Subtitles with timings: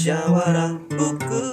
[0.00, 1.44] Musyawarah Buku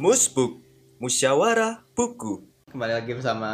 [0.00, 0.64] Musbuk
[0.96, 3.52] Musyawarah Buku Kembali lagi bersama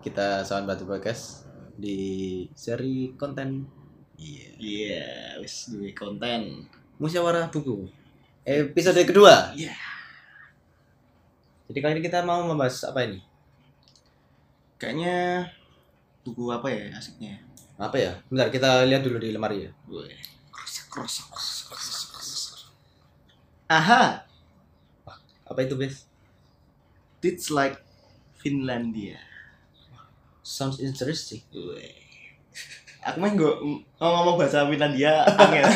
[0.00, 1.44] kita Sawan Batu Podcast
[1.76, 3.68] di seri konten
[4.16, 5.08] Iya Iya,
[5.44, 6.64] wis duwe konten
[6.96, 7.84] musyawarah buku.
[8.48, 9.52] Episode kedua.
[9.52, 9.76] Iya
[11.68, 13.20] Jadi kali ini kita mau membahas apa ini?
[14.80, 15.52] Kayaknya
[16.24, 17.44] buku apa ya asiknya
[17.76, 18.16] Apa ya?
[18.32, 19.72] Bentar kita lihat dulu di lemari ya.
[19.84, 21.70] Krosak krosak krosak
[23.70, 24.26] Aha.
[25.46, 26.10] Apa itu, Bes?
[27.22, 27.78] It's like
[28.34, 29.20] Finlandia
[30.40, 31.44] Sounds interesting.
[33.00, 33.56] Aku mah nggak
[34.00, 35.68] ngomong bahasa Finlandia angel.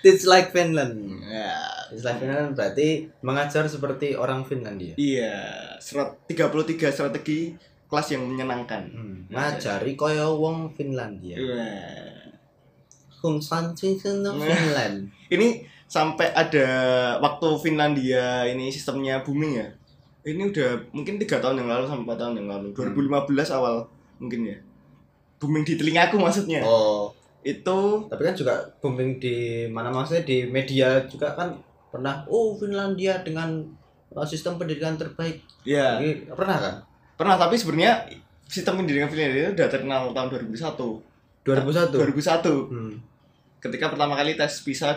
[0.00, 1.24] It's like Finland.
[1.26, 1.56] ya,
[1.90, 4.94] It's like Finland berarti mengajar seperti orang Finlandia.
[4.96, 7.52] iya, serat 33 strategi
[7.90, 8.82] kelas yang menyenangkan.
[8.92, 9.18] Hmm.
[9.28, 11.36] Ngajari koyo wong Finlandia.
[13.20, 15.10] Hum Sanchisen Finland.
[15.34, 15.48] Ini
[15.90, 16.68] sampai ada
[17.18, 19.66] waktu Finlandia ini sistemnya booming ya.
[20.22, 22.68] Ini udah mungkin tiga tahun yang lalu sampai empat tahun yang lalu.
[22.78, 23.90] 2015 awal
[24.22, 24.58] mungkin ya.
[25.42, 26.62] Booming di telingaku maksudnya.
[26.62, 27.10] Oh,
[27.42, 31.58] Itu tapi kan juga booming di mana maksudnya di media juga kan
[31.90, 33.58] pernah oh Finlandia dengan
[34.14, 36.74] uh, sistem pendidikan terbaik ya Ini pernah kan
[37.18, 38.06] pernah tapi sebenarnya
[38.46, 41.10] sistem pendidikan Finlandia itu udah terkenal tahun 2001.
[41.40, 42.14] 2001 2001
[42.70, 42.94] hmm.
[43.64, 44.94] ketika pertama kali tes PISA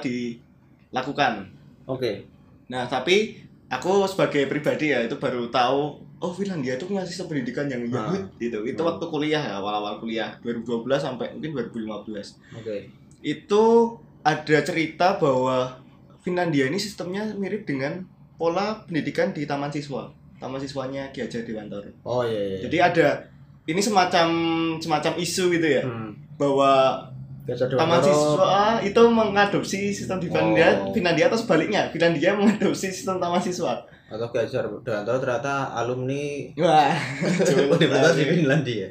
[0.94, 1.50] dilakukan.
[1.86, 2.30] oke
[2.64, 7.68] Nah, tapi aku sebagai pribadi ya itu baru tahu oh Finlandia itu punya sistem pendidikan
[7.68, 8.08] yang Ah.
[8.08, 8.64] Yahud gitu.
[8.64, 8.90] Itu Hmm.
[8.90, 12.40] waktu kuliah ya, awal-awal kuliah 2012 sampai mungkin 2015.
[12.56, 12.88] oke
[13.20, 13.64] Itu
[14.22, 15.76] ada cerita bahwa
[16.24, 20.08] Finlandia ini sistemnya mirip dengan pola pendidikan di taman siswa.
[20.40, 21.92] Taman siswanya Ki Hajar Dewantara.
[22.04, 23.08] oh iya iya Jadi ada
[23.64, 24.28] ini semacam
[24.80, 26.40] semacam isu gitu ya hmm.
[26.40, 27.00] bahwa
[27.44, 30.92] Taman siswa itu mengadopsi sistem di Finlandia, Oh.
[30.92, 33.84] Finlandia atau sebaliknya, Finlandia mengadopsi sistem taman siswa.
[34.06, 36.94] atau Gajah Dewantara ternyata alumni Wah,
[37.68, 38.88] Universitas di Finlandia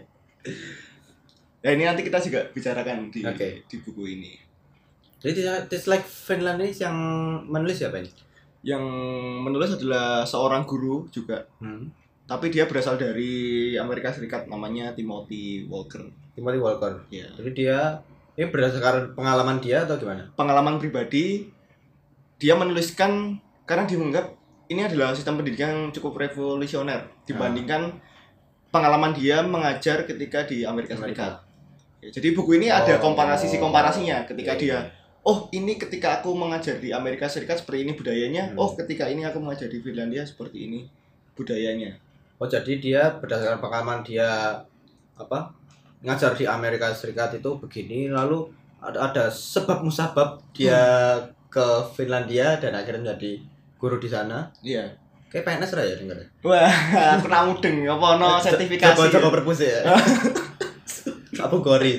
[1.62, 3.62] Ya ini nanti kita juga bicarakan di Oke.
[3.62, 4.35] di buku ini.
[5.17, 6.97] jadi It's like Finland ini yang
[7.47, 8.11] menulis siapa ini
[8.61, 8.83] Yang
[9.41, 11.87] menulis adalah seorang guru juga, hmm.
[12.27, 16.03] tapi dia berasal dari Amerika Serikat, namanya Timothy Walker.
[16.35, 17.31] Timothy Walker Ya.
[17.33, 17.79] jadi dia
[18.32, 21.53] ini berdasarkan pengalaman dia atau gimana Pengalaman pribadi,
[22.41, 24.26] dia menuliskan karena dia menganggap
[24.66, 28.00] ini adalah sistem pendidikan yang cukup revolusioner dibandingkan
[28.72, 31.44] pengalaman dia mengajar ketika di Amerika Serikat.
[32.00, 33.12] Ya, jadi buku ini ada Oh.
[33.12, 34.81] komparasi si komparasinya ketika Iya, dia iya.
[35.22, 38.59] oh ini ketika aku mengajar di Amerika Serikat seperti ini budayanya, Hmm.
[38.59, 40.81] oh ketika ini aku mengajar di Finlandia seperti ini
[41.37, 41.94] budayanya.
[42.41, 44.26] Oh jadi dia berdasarkan pengalaman dia
[45.14, 45.53] apa
[46.03, 48.51] ngajar di Amerika Serikat itu begini lalu
[48.83, 50.83] ada, ada sebab musabab dia
[51.47, 53.39] ke Finlandia dan akhirnya menjadi
[53.79, 54.51] guru di sana.
[54.62, 54.91] Iya.
[55.31, 56.19] Kayak PNS lah ya dengar.
[56.45, 56.75] Wah,
[57.25, 58.97] pernah mudeng apa no sertifikasi.
[58.99, 59.35] Coba coba ya?
[59.41, 59.81] perpus ya.
[61.41, 61.97] Apa gori?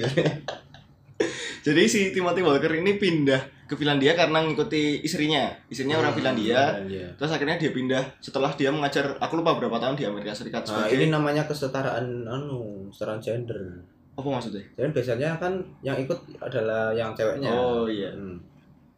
[1.64, 5.50] Jadi si Timothy Walker ini pindah ke Finlandia karena ngikuti istrinya.
[5.72, 6.78] Istrinya orang Finlandia.
[6.78, 7.08] Finlandia.
[7.16, 10.86] Terus akhirnya dia pindah setelah dia mengajar aku lupa berapa tahun di Amerika Serikat Nah,
[10.86, 13.82] sebagai ini namanya kesetaraan anu, kesetaraan gender.
[14.14, 14.62] Apa maksudnya?
[14.78, 17.50] Jadi biasanya kan yang ikut adalah yang ceweknya.
[17.50, 18.14] Oh iya.
[18.14, 18.38] Hmm.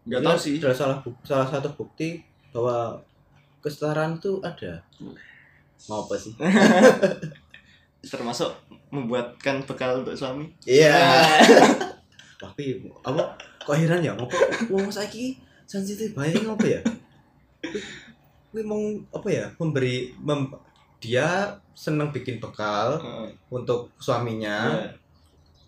[0.06, 0.56] Ini tahu sih.
[0.59, 2.20] adalah salah salah satu bukti
[2.52, 3.00] bahwa
[3.64, 4.78] kesetaraan itu ada.
[5.88, 6.36] Mau apa sih?
[8.06, 8.53] Termasuk
[8.94, 10.46] membuatkan bekal untuk suami.
[10.68, 10.94] Iya.
[12.42, 13.34] Tapi apa
[13.66, 14.38] kok heran ya ngopo
[14.70, 15.34] wong saiki
[15.66, 16.78] sensitif bae ngopo ya?
[18.52, 18.78] Kuwi mau
[19.09, 19.46] apa ya?
[19.58, 20.53] Memberi mem-
[21.02, 23.28] dia seneng bikin bekal Heeh.
[23.50, 24.90] untuk suaminya Iya.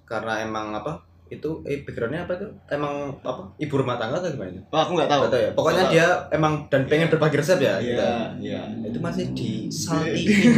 [0.07, 0.95] Karena emang apa?
[1.27, 2.47] Itu eh backgroundnya apa tuh?
[2.67, 3.43] Emang apa?
[3.59, 4.63] Ibu rumah tangga atau gimana?
[4.71, 5.21] Oh, aku nggak tahu.
[5.29, 5.51] Ya.
[5.51, 7.75] Pokoknya dia emang dan pengen berbagi resep ya.
[7.77, 7.99] gitu.
[7.99, 8.61] Iya, iya.
[8.81, 10.55] Itu masih disaltiin,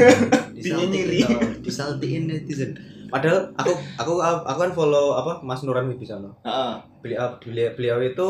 [0.53, 1.25] Dinyinyirin.
[1.25, 2.71] disaltiin, disaltiin netizen.
[3.09, 6.37] Padahal aku aku aku kan follow apa Mas Nuran Wibisono.
[6.41, 6.73] Heeh.
[7.01, 8.27] Beliau beliau, beliau itu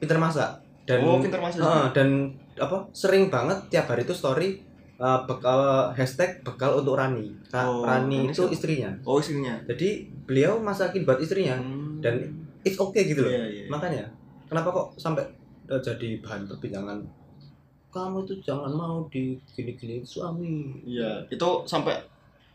[0.00, 0.48] pinter masak
[0.82, 1.60] dan Oh, pintar masak.
[1.60, 2.08] Heeh, dan
[2.56, 4.64] apa sering banget tiap hari itu story
[5.02, 5.58] uh, bekal
[5.90, 7.26] hashtag bekal untuk Rani.
[7.50, 8.54] Nah, Oh, Rani itu siapa?
[8.54, 8.90] istrinya.
[9.02, 9.58] Oh, istrinya.
[9.66, 9.88] Jadi
[10.22, 11.98] beliau masakin buat istrinya Hmm.
[11.98, 12.22] dan
[12.62, 13.28] it's okay gitu loh.
[13.28, 13.64] Iya, iya.
[13.66, 14.06] Makanya
[14.46, 15.26] kenapa kok sampai
[15.66, 17.02] uh, jadi bahan perbincangan
[17.88, 20.80] kamu itu jangan mau di gini-gini suami.
[20.82, 21.92] Iya, itu sampai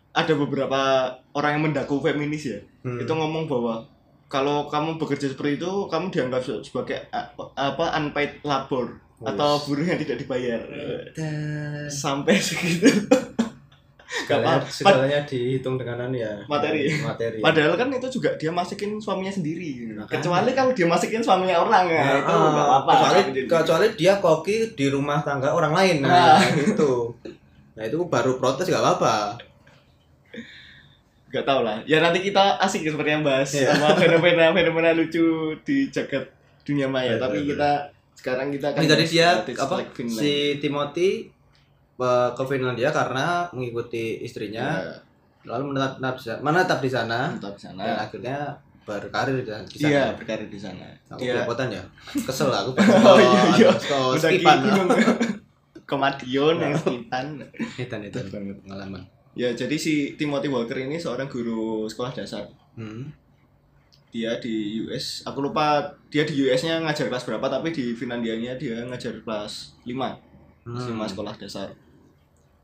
[0.09, 2.59] ada beberapa orang yang mendaku feminis ya.
[2.81, 2.97] Hmm.
[2.97, 3.85] Itu ngomong bahwa
[4.25, 9.81] kalau kamu bekerja seperti itu, kamu dianggap se- sebagai a- apa unpaid labor atau buruh
[9.83, 10.61] yang tidak dibayar.
[11.11, 12.85] Dan- Sampai segitu.
[14.07, 16.87] segalanya, segalanya dihitung dengan ya Materi.
[17.05, 19.93] materi Padahal kan itu juga dia masikin suaminya sendiri.
[19.93, 20.07] Makanya.
[20.09, 22.91] Kecuali kalau dia masikin suaminya orang ya, Nah, itu ah, nggak apa-apa.
[22.93, 26.49] kecuali Jadi- kecuali dia koki di rumah tangga orang lain nah, Nah.
[26.55, 26.91] itu
[27.73, 29.37] nah itu baru protes gak apa-apa
[31.27, 31.83] Gak tau lah.
[31.83, 33.75] Ya nanti kita asik seperti yang bahas Iya.
[33.75, 35.19] sama fenomena-fenomena lucu
[35.61, 36.23] di jagat
[36.63, 37.13] dunia maya.
[37.13, 37.49] Betul, Tapi betul.
[37.51, 37.71] kita
[38.17, 40.17] sekarang kita akan bahas dia apa Finland.
[40.17, 41.09] si Timothy
[41.95, 44.93] eh, ke Finlandia karena mengikuti istrinya Ya,
[45.47, 47.81] lalu menetap di sana- menetap di sana tetap di sana.
[47.81, 48.37] dan akhirnya
[48.83, 49.63] berkarir di sana.
[49.63, 49.89] di sana.
[49.89, 50.87] Iya, berkarir di sana.
[51.07, 51.83] Aku Dia belepotan ya.
[52.17, 52.71] Kesel aku.
[53.03, 53.69] Oh, iya, iya.
[53.93, 54.59] Oh, skipan.
[55.83, 57.25] ke Madiun yang sekitan.
[57.77, 59.03] Edan itu pengalaman.
[59.33, 62.43] Ya, jadi si Timothy Walker ini seorang guru sekolah dasar.
[62.73, 63.07] Hmm.
[64.17, 68.81] Dia di US, aku lupa dia di US-nya ngajar kelas berapa, tapi di Finlandianya dia
[68.81, 69.93] ngajar kelas 5.
[70.65, 70.73] Hmm.
[70.81, 71.69] SMA sekolah dasar.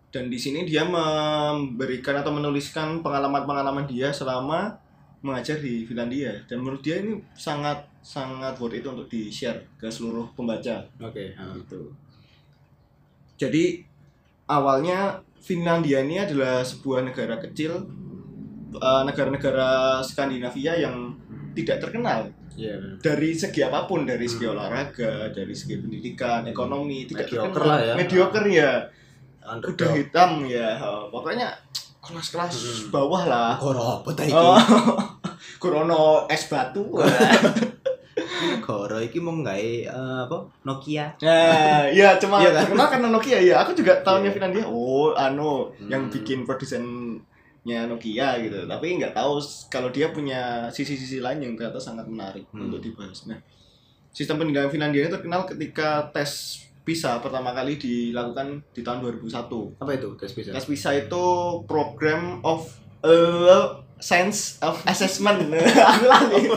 [0.10, 4.82] Dan di sini dia memberikan atau menuliskan pengalaman-pengalaman dia selama
[5.22, 6.42] mengajar di Finlandia.
[6.50, 10.84] Dan menurut dia ini sangat sangat worth it untuk di share ke seluruh pembaca.
[11.00, 11.34] Oke.
[11.38, 11.56] ah.
[11.56, 11.82] Gitu.
[13.40, 13.82] Jadi
[14.46, 17.84] awalnya Finlandia ini adalah sebuah negara kecil,
[18.76, 21.16] eh, negara-negara Skandinavia yang
[21.54, 22.78] tidak terkenal Iya.
[23.00, 24.54] dari segi apa pun, dari segi Hmm.
[24.54, 27.66] olahraga, dari segi pendidikan, ekonomi, tidak Mediocre terkenal.
[27.68, 27.94] lah ya.
[27.96, 28.72] Mediocre ya,
[29.44, 29.92] Underdog.
[29.96, 30.68] hitam ya,
[31.10, 31.48] pokoknya
[32.00, 32.92] kelas-kelas Hmm.
[32.92, 33.52] bawah lah.
[33.58, 34.32] Goro ta iki?
[34.32, 34.54] Oh,
[35.62, 36.94] Kurono es batu.
[38.62, 39.88] Goro iki mau gawe eh,
[40.22, 40.38] apa?
[40.64, 41.10] Nokia.
[41.20, 42.62] Nah, iya cuma Iya kan?
[42.68, 43.56] terkenal karena Nokia ya.
[43.64, 44.36] Aku juga tahunya Iya.
[44.36, 44.64] Finlandia.
[44.66, 46.14] Oh, anu yang Hmm.
[46.14, 46.46] bikin
[47.64, 48.68] produsennya Nokia gitu.
[48.68, 49.40] Tapi nggak tahu
[49.70, 52.68] kalau dia punya sisi-sisi lain yang ternyata sangat menarik Hmm.
[52.68, 53.24] untuk dibahas.
[53.26, 53.40] Nah,
[54.12, 59.72] sistem pendidikan Finlandia ini terkenal ketika tes PISA pertama kali dilakukan di tahun 2001.
[59.80, 60.10] Apa itu?
[60.20, 60.52] Tes bisa.
[60.52, 61.24] Tes PISA itu
[61.64, 62.68] program of
[63.02, 65.48] uh, science of assessment.
[65.90, 66.52] Aku lali.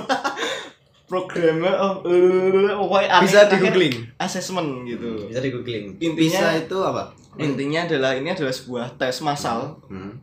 [1.07, 3.97] Program of uh, pokoknya Bisa di googling.
[4.19, 5.31] assessment gitu.
[5.31, 5.87] Bisa di googling.
[6.03, 7.15] Intinya- Bisa itu apa?
[7.39, 10.19] Intinya adalah ini adalah sebuah tes massal Hmm.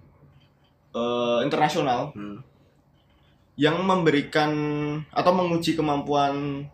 [0.94, 2.40] Eh, internasional Hmm.
[3.54, 4.50] yang memberikan
[5.13, 6.66] atau menguji kemampuan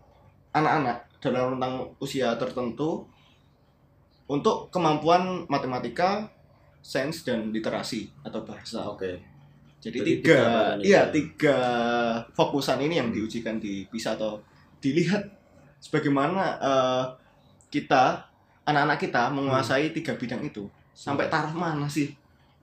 [0.56, 3.04] anak-anak dalam rentang usia tertentu
[4.32, 6.32] untuk kemampuan matematika,
[6.80, 8.88] sains dan literasi atau bahasa.
[8.88, 9.20] Oke.
[9.80, 10.44] Jadi, Jadi tiga,
[10.84, 11.58] iya tiga
[12.36, 14.44] fokusan ini yang diujikan di PISA atau
[14.84, 15.24] dilihat
[15.80, 17.04] sebagaimana eh,
[17.72, 18.28] kita
[18.68, 22.12] anak-anak kita menguasai tiga bidang itu sampai taraf mana sih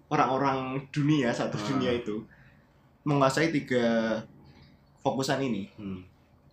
[0.06, 1.62] orang-orang dunia satu Ah.
[1.66, 2.22] dunia itu
[3.02, 3.84] menguasai tiga
[5.00, 5.66] fokusan ini.
[5.74, 6.02] Hmm.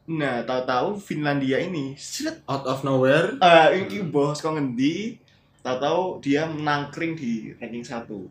[0.06, 3.40] Nah, tahu-tahu Finlandia ini seret Out of nowhere.
[3.40, 5.16] eh ini bos kok ngendi
[5.60, 8.28] tahu-tahu dia menangkring di ranking satu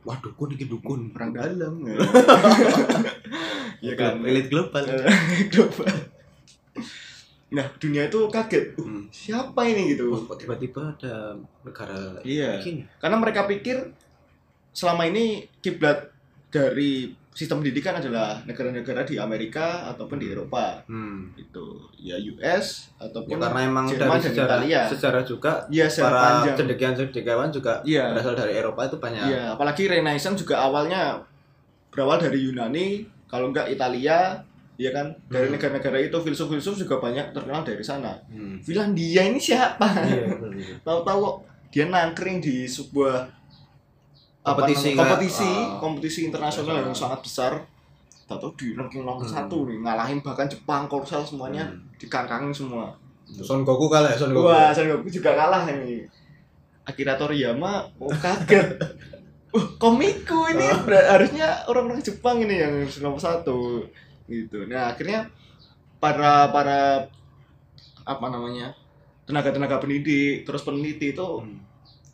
[0.00, 1.12] Wah, dukun iki dukun.
[1.12, 1.82] perang dalam
[3.78, 4.82] ya kan Elit global.
[5.52, 5.86] global
[7.48, 9.04] nah dunia itu kaget uh, Hmm.
[9.08, 11.32] siapa ini gitu Oh, tiba-tiba ada
[11.64, 12.60] negara Iya.
[12.60, 12.84] begini?
[12.96, 13.88] karena mereka pikir
[14.70, 16.12] selama ini kiblat
[16.48, 21.32] dari sistem pendidikan adalah negara-negara di Amerika ataupun di Eropa Hmm.
[21.34, 21.64] itu
[21.96, 24.80] ya US Ya, ataupun karena emang Jerman dari dan sejarah, Italia.
[24.86, 28.12] sejarah juga ya secara para cendekiawan-cendekiawan juga Iya.
[28.12, 29.22] berasal dari Eropa itu banyak.
[29.24, 31.22] Iya, apalagi Renaissance juga awalnya
[31.88, 32.88] berawal dari Yunani,
[33.24, 34.42] kalau enggak Italia,
[34.78, 35.10] ya kan?
[35.26, 35.54] Dari Hmm.
[35.54, 38.14] negara-negara itu filsuf-filsuf juga banyak terkenal dari sana.
[38.26, 38.56] Hmm.
[38.58, 39.84] Finlandia ini siapa?
[39.98, 40.78] Iya, benar-benar.
[40.80, 41.22] Tahu-tahu
[41.68, 43.26] dia nangkring di sebuah
[44.40, 47.52] apa Kompetisi namanya, kompetisi, ah, kompetisi internasional yang sangat besar.
[48.24, 49.34] Tahu-tahu di ranking nomor Hmm.
[49.34, 51.84] satu nih, ngalahin bahkan Jepang, Korsel semuanya Hmm.
[51.96, 52.94] dikangkangin semua.
[53.28, 54.46] Son Goku kalah ya, Son Goku.
[54.46, 56.00] Wah, Son Goku juga kalah ini.
[56.82, 58.64] Akira Toriyama oh kaget.
[59.48, 63.80] Uh, komiku ini ber- harusnya orang-orang Jepang ini yang nomor satu
[64.28, 64.68] gitu.
[64.68, 65.26] Nah akhirnya
[65.98, 67.08] para para
[68.04, 68.72] apa namanya
[69.24, 71.64] tenaga-tenaga pendidik terus peneliti itu Hmm.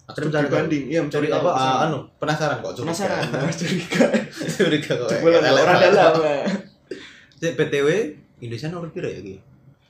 [0.04, 0.52] Akhirnya mencari tahu.
[0.52, 1.49] dibanding, iya mencari apa?
[1.49, 2.76] ah, anu, penasaran kok.
[2.76, 2.85] curiga.
[2.92, 3.23] penasaran,
[3.61, 4.04] curiga,
[4.52, 5.09] curiga kok.
[5.16, 6.12] Kayak orang dalam.
[7.40, 7.88] BTW
[8.38, 9.40] Indonesia nomor piro ya iki?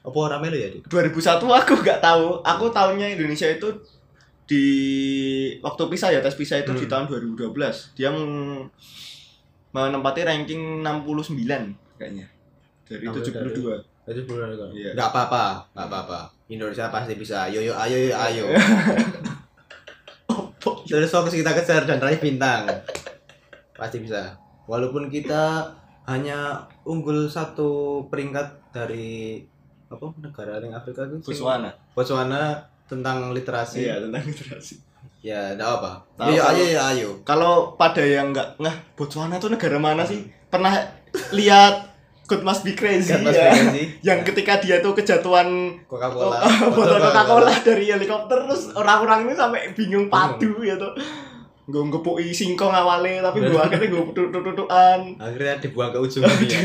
[0.06, 0.86] Apa ora melu ya, Dik?
[0.86, 3.68] 2001 aku nggak tahu, aku tahunya Indonesia itu
[4.46, 4.66] di
[5.58, 6.92] waktu PISA ya tes PISA itu di Hmm.
[6.92, 8.14] tahun 2012 dia
[9.72, 12.28] menempati ranking 69 kayaknya
[12.84, 14.66] dari Ambil 72 Itu bulan itu.
[14.76, 14.92] Iya.
[14.92, 16.20] Enggak apa-apa, enggak apa-apa.
[16.52, 17.48] Indonesia pasti bisa.
[17.48, 18.44] Yo yo ayo yo ayo.
[20.84, 22.68] Terus fokus kita kejar dan raih bintang.
[23.72, 24.36] Pasti bisa.
[24.68, 25.72] Walaupun kita
[26.04, 29.40] hanya unggul satu peringkat dari
[29.88, 33.88] apa negara yang Afrika itu Botswana Botswana tentang literasi.
[33.88, 34.76] iya tentang literasi
[35.24, 36.04] Ya, enggak apa.
[36.20, 37.10] Tahu, Ayo, ayo, ya, ayo.
[37.24, 40.28] Kalau pada yang nggak ngah Botswana tuh negara mana sih?
[40.52, 40.76] Pernah
[41.32, 41.93] lihat
[42.24, 43.48] God Must Be Crazy Kan Mas ya?
[43.48, 43.86] pengen sih.
[44.00, 45.48] Yang ketika dia tuh kejatuhan
[45.84, 46.40] Coca-Cola.
[46.68, 50.96] botol Coca-Cola dari helikopter terus orang-orang ini sampai bingung padu ya tuh.
[51.64, 55.16] Gue ngepuki singkong awalnya tapi gue akhirnya gue tutut-tututan.
[55.16, 56.60] Akhirnya dibuang ke ujung dunia.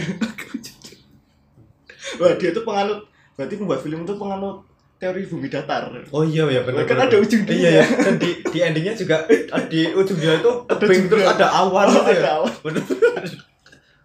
[2.18, 4.66] Wah dia tuh penganut berarti membuat film itu penganut
[4.98, 5.88] teori bumi datar.
[6.12, 6.84] Oh iya ya benar.
[6.84, 7.56] Kan ada ujung dunia.
[7.58, 7.86] Iya ya.
[8.02, 9.24] Dan di di endingnya juga
[9.66, 12.20] di ujungnya itu Ada terus ada awan Oh, gitu ya.
[12.20, 12.52] ada awan.
[12.62, 12.84] Bener.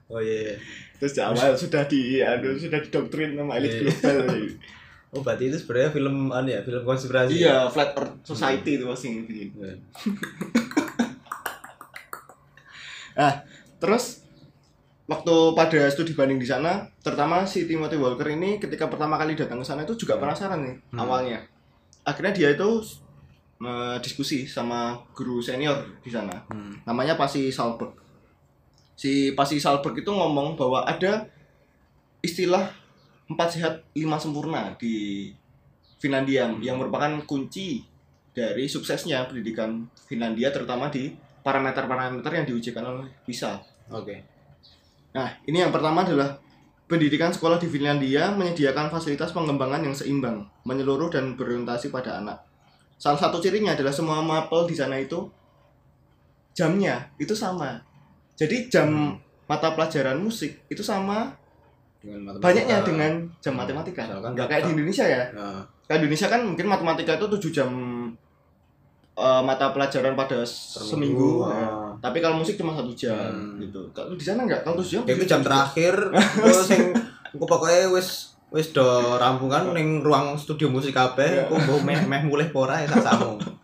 [0.06, 0.38] Oh iya.
[0.44, 0.54] iya.
[0.96, 3.90] Terus di awal sudah di aduh, sudah didoktrin sama elit Iya.
[3.94, 4.40] global.
[5.10, 7.34] Oh berarti itu sebenarnya film anu ya, film konspirasi.
[7.36, 9.48] iya, flat earth society itu pasti bikin.
[9.54, 9.74] Iya.
[13.14, 13.46] Ah,
[13.78, 14.26] terus
[15.06, 19.62] waktu pada studi banding di sana, terutama si Timothy Walker ini ketika pertama kali datang
[19.62, 20.98] ke sana itu juga penasaran nih Hmm.
[20.98, 21.38] awalnya.
[22.02, 22.82] Akhirnya dia itu
[23.56, 26.42] eh, diskusi sama guru senior di sana.
[26.50, 26.74] Hmm.
[26.84, 27.94] Namanya Pasi Salberg.
[28.94, 31.26] Si Pasi Salberg itu ngomong bahwa ada
[32.22, 32.70] istilah
[33.26, 35.28] empat sehat lima sempurna di
[35.98, 37.82] Finlandia yang merupakan kunci
[38.34, 43.60] dari suksesnya pendidikan Finlandia terutama di parameter-parameter yang diujikan oleh PISA.
[43.94, 44.24] Oke.
[45.14, 46.40] Nah, ini yang pertama adalah
[46.90, 52.42] pendidikan sekolah di Finlandia menyediakan fasilitas pengembangan yang seimbang, menyeluruh dan berorientasi pada anak.
[52.98, 55.30] Salah satu cirinya adalah semua mapel di sana itu
[56.52, 57.82] jamnya itu sama.
[58.34, 59.14] Jadi jam
[59.44, 61.30] mata pelajaran musik itu sama
[61.98, 64.04] Dengan banyaknya dengan jam matematika.
[64.04, 65.22] Misalkan Nggak kayak di Indonesia ya.
[65.30, 67.70] Nah, Kayak di Indonesia kan mungkin matematika itu 7 jam
[69.14, 70.48] eh, mata pelajaran pada per
[70.82, 71.46] seminggu.
[71.46, 71.68] minggu, ya.
[72.00, 73.56] Tapi kalau musik cuma satu jam Hmm.
[73.58, 73.80] gitu.
[73.90, 75.02] Kalau di sana enggak, kalau 7 jam.
[75.04, 75.94] Ya, itu jam terakhir
[76.34, 76.90] terus sing
[77.30, 78.82] engko pokoke wis wis do
[79.16, 81.40] rampungan ning ruang studio musik kabeh Iya.
[81.44, 83.38] engko mbok meh meh mulih apa ora ya samu.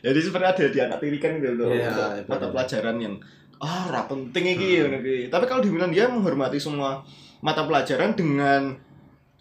[0.00, 2.52] Jadi sebenarnya ada di anak tirikan gitu loh Iya, untuk iya, mata benar.
[2.54, 3.14] pelajaran yang
[3.56, 5.00] ah ora penting iki Hmm.
[5.26, 7.00] Tapi kalau di Milan dia menghormati semua
[7.40, 8.76] mata pelajaran dengan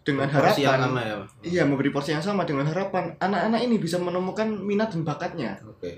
[0.01, 1.15] dengan Porsi yang harapan sama ya.
[1.41, 5.58] Iya, memberi porsi yang sama dengan harapan anak-anak ini bisa menemukan minat dan bakatnya.
[5.65, 5.98] Oke.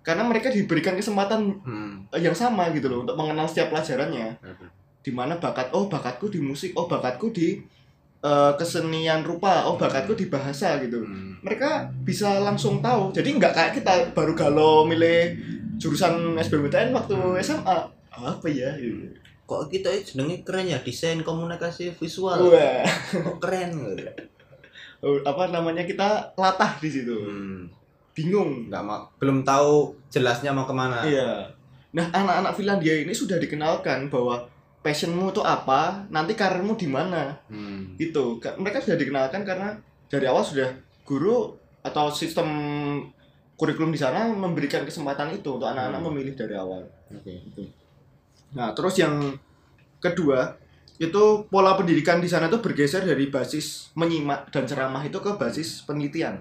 [0.00, 1.94] Karena mereka diberikan kesempatan Hmm.
[2.16, 4.40] yang sama gitu loh untuk mengenal setiap pelajarannya.
[5.00, 7.60] Di mana bakat oh bakatku di musik, oh bakatku di
[8.26, 11.06] eh, kesenian rupa, oh bakatku di bahasa gitu.
[11.06, 11.38] Hmm.
[11.46, 13.14] Mereka bisa langsung tahu.
[13.14, 15.38] Jadi nggak kayak kita baru galau milih
[15.78, 17.14] jurusan SBMPTN waktu
[17.46, 17.78] SMA.
[18.10, 18.74] Apa ya?
[18.74, 19.14] Gitu.
[19.46, 22.50] Kok kita jenenge keren ya desain komunikasi visual.
[22.50, 22.82] Wah,
[23.14, 24.10] Kok keren gitu.
[25.06, 27.14] oh, apa namanya kita latah di situ.
[27.14, 27.70] Hmm.
[28.10, 28.66] Bingung.
[28.66, 31.06] Nggak mau belum tahu jelasnya mau ke mana.
[31.06, 31.54] Iya.
[31.94, 34.44] Nah, anak-anak Finlandia ini sudah dikenalkan bahwa
[34.86, 37.34] passionmu itu apa, nanti karirmu di mana.
[37.50, 37.98] Hmm.
[37.98, 38.38] Gitu.
[38.38, 39.74] Ka- Mereka sudah dikenalkan karena
[40.06, 40.70] dari awal sudah
[41.02, 41.50] guru
[41.82, 42.46] atau sistem
[43.54, 46.06] kurikulum di sana memberikan kesempatan itu untuk anak-anak Hmm.
[46.08, 46.86] memilih dari awal.
[47.08, 47.34] Oke.
[48.52, 49.34] Nah, terus yang
[49.98, 50.54] kedua
[50.96, 55.82] itu pola pendidikan di sana itu bergeser dari basis menyimak dan ceramah itu ke basis
[55.82, 56.40] penelitian.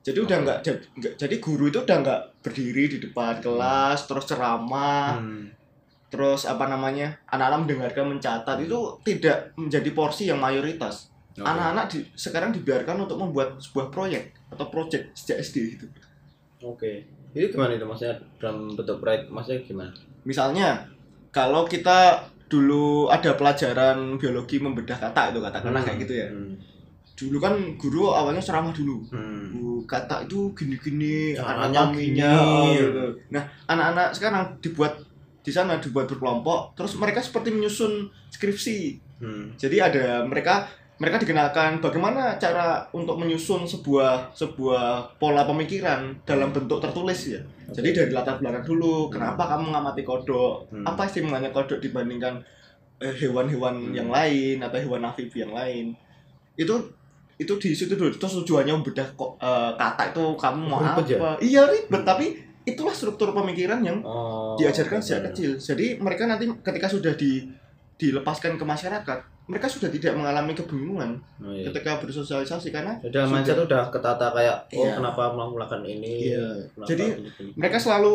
[0.00, 4.24] Jadi udah nggak jad- nggak- jadi guru itu udah nggak berdiri di depan kelas terus
[4.24, 5.52] ceramah Hmm.
[6.10, 11.08] Terus apa namanya anak-anak mendengarkan mencatat itu tidak menjadi porsi yang mayoritas.
[11.38, 11.46] Oke.
[11.46, 15.86] Anak-anak di, sekarang dibiarkan untuk membuat sebuah proyek atau project sejak SD itu.
[16.66, 17.06] Oke.
[17.30, 19.94] Itu gimana itu maksudnya dalam bentuk proyek maksudnya gimana?
[20.26, 20.82] Misalnya
[21.30, 26.28] kalau kita dulu ada pelajaran biologi membedah kata itu katakanlah kayak gitu ya.
[26.28, 26.58] Hmm.
[27.14, 29.06] Dulu kan guru awalnya ceramah dulu.
[29.14, 29.54] Hmm.
[29.54, 32.32] Bu, kata itu gini-gini, anatominya
[32.66, 32.82] gini.
[32.82, 33.06] gitu.
[33.30, 34.98] Nah, anak-anak sekarang dibuat
[35.40, 38.78] di sana dibuat berkelompok, terus mereka seperti menyusun skripsi.
[39.20, 39.52] Hmm.
[39.56, 40.68] Jadi ada mereka
[41.00, 47.40] mereka dikenalkan bagaimana cara untuk menyusun sebuah sebuah pola pemikiran dalam bentuk tertulis ya.
[47.72, 50.68] Jadi dari latar belakang dulu, kenapa kamu mengamati kodok?
[50.68, 50.84] Hmm.
[50.84, 52.44] Apa istimewanya kodok dibandingkan
[53.00, 53.96] eh, hewan-hewan Hmm.
[53.96, 55.96] yang lain atau hewan amfibi yang lain?
[56.52, 56.92] Itu
[57.40, 58.12] itu di situ dulu.
[58.12, 61.16] Terus tujuannya membedah kok eh, kata itu kamu mau Ribet ya?
[61.16, 61.30] apa?
[61.40, 62.26] Iya ribet, tapi
[62.70, 65.54] itulah struktur pemikiran yang Oh, diajarkan sejak kecil.
[65.54, 67.44] Jadi mereka nanti ketika sudah di
[67.96, 71.68] dilepaskan ke masyarakat, mereka sudah tidak mengalami kebingungan Oh, iya.
[71.68, 74.92] ketika bersosialisasi karena dalam mindset sudah- udah ketata kayak oh Iya.
[74.96, 76.30] kenapa melakukan ini?
[76.30, 76.46] Iya.
[76.70, 77.50] kenapa Jadi, gini, gini.
[77.54, 78.12] mereka selalu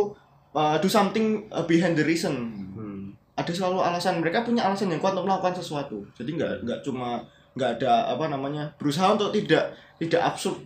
[0.51, 2.33] uh, do something uh, behind the reason.
[2.73, 3.13] Hmm.
[3.35, 5.99] Ada selalu alasan mereka punya alasan yang kuat untuk melakukan sesuatu.
[6.15, 7.19] Jadi nggak nggak cuma
[7.53, 10.59] nggak ada apa namanya berusaha untuk tidak tidak absurd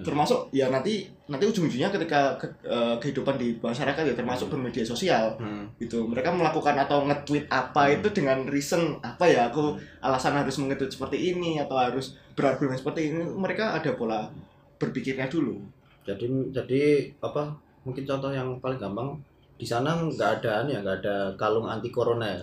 [0.00, 5.36] Termasuk ya nanti nanti ujung-ujungnya ketika ke- uh, kehidupan di masyarakat ya termasuk bermedia sosial.
[5.36, 5.68] Hmm.
[5.76, 6.04] gitu.
[6.04, 7.94] Mereka melakukan atau nge-tweet apa Hmm.
[7.96, 13.10] itu dengan reason apa ya aku alasan harus nge-tweet seperti ini atau harus berargumen seperti
[13.10, 14.28] ini mereka ada pola
[14.76, 15.60] berpikirnya dulu.
[16.02, 16.82] Jadi jadi
[17.20, 19.14] apa mungkin contoh yang paling gampang
[19.52, 22.40] di sana nggak ada ya nggak ada kalung anti corona ya?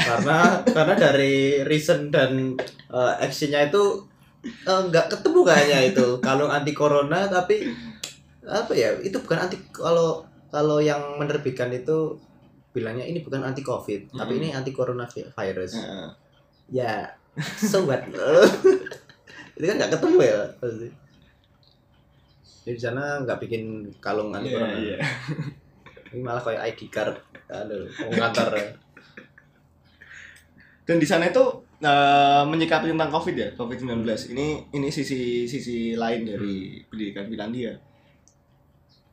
[0.00, 2.56] Karena karena dari reason dan
[2.88, 4.00] uh, actionnya itu
[4.44, 7.68] eh, nggak ketemu kayaknya itu kalung anti corona tapi
[8.42, 12.14] apa ya itu bukan anti kalau kalau yang menerbitkan itu
[12.70, 14.38] bilangnya ini bukan anti covid tapi Mm.
[14.38, 16.08] ini anti corona vi- virus Heeh.
[16.70, 17.08] ya
[17.56, 18.04] so what
[19.54, 20.88] itu kan nggak ketemu ya pasti
[22.64, 23.64] di sana nggak bikin
[23.98, 24.96] kalung anti Iya, corona iya.
[26.10, 28.52] ini malah kayak ID card aduh ngantar
[30.84, 31.40] Dan di sana itu
[31.80, 34.04] eh, menyikapi tentang Covid ya, Covid-19.
[34.34, 37.72] Ini ini sisi sisi lain dari pendidikan Finlandia.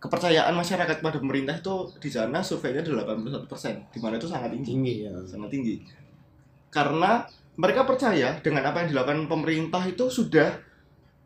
[0.02, 4.68] Kepercayaan masyarakat pada pemerintah itu di sana surveinya adalah 81%, di mana itu sangat tinggi,
[4.74, 5.76] tinggi ya sangat tinggi.
[6.74, 7.22] Karena
[7.62, 10.50] mereka percaya dengan apa yang dilakukan pemerintah itu sudah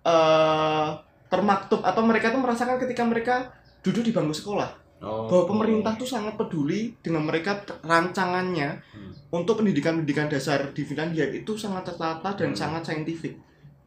[0.04, 0.90] eh,
[1.32, 3.36] termaktub atau mereka tuh merasakan ketika mereka
[3.82, 5.30] duduk di bangku sekolah oh.
[5.30, 9.14] bahwa pemerintah tuh sangat peduli dengan mereka rancangannya Hmm.
[9.32, 12.58] untuk pendidikan-pendidikan dasar di Finlandia itu sangat tertata dan Hmm.
[12.58, 13.38] sangat saintifik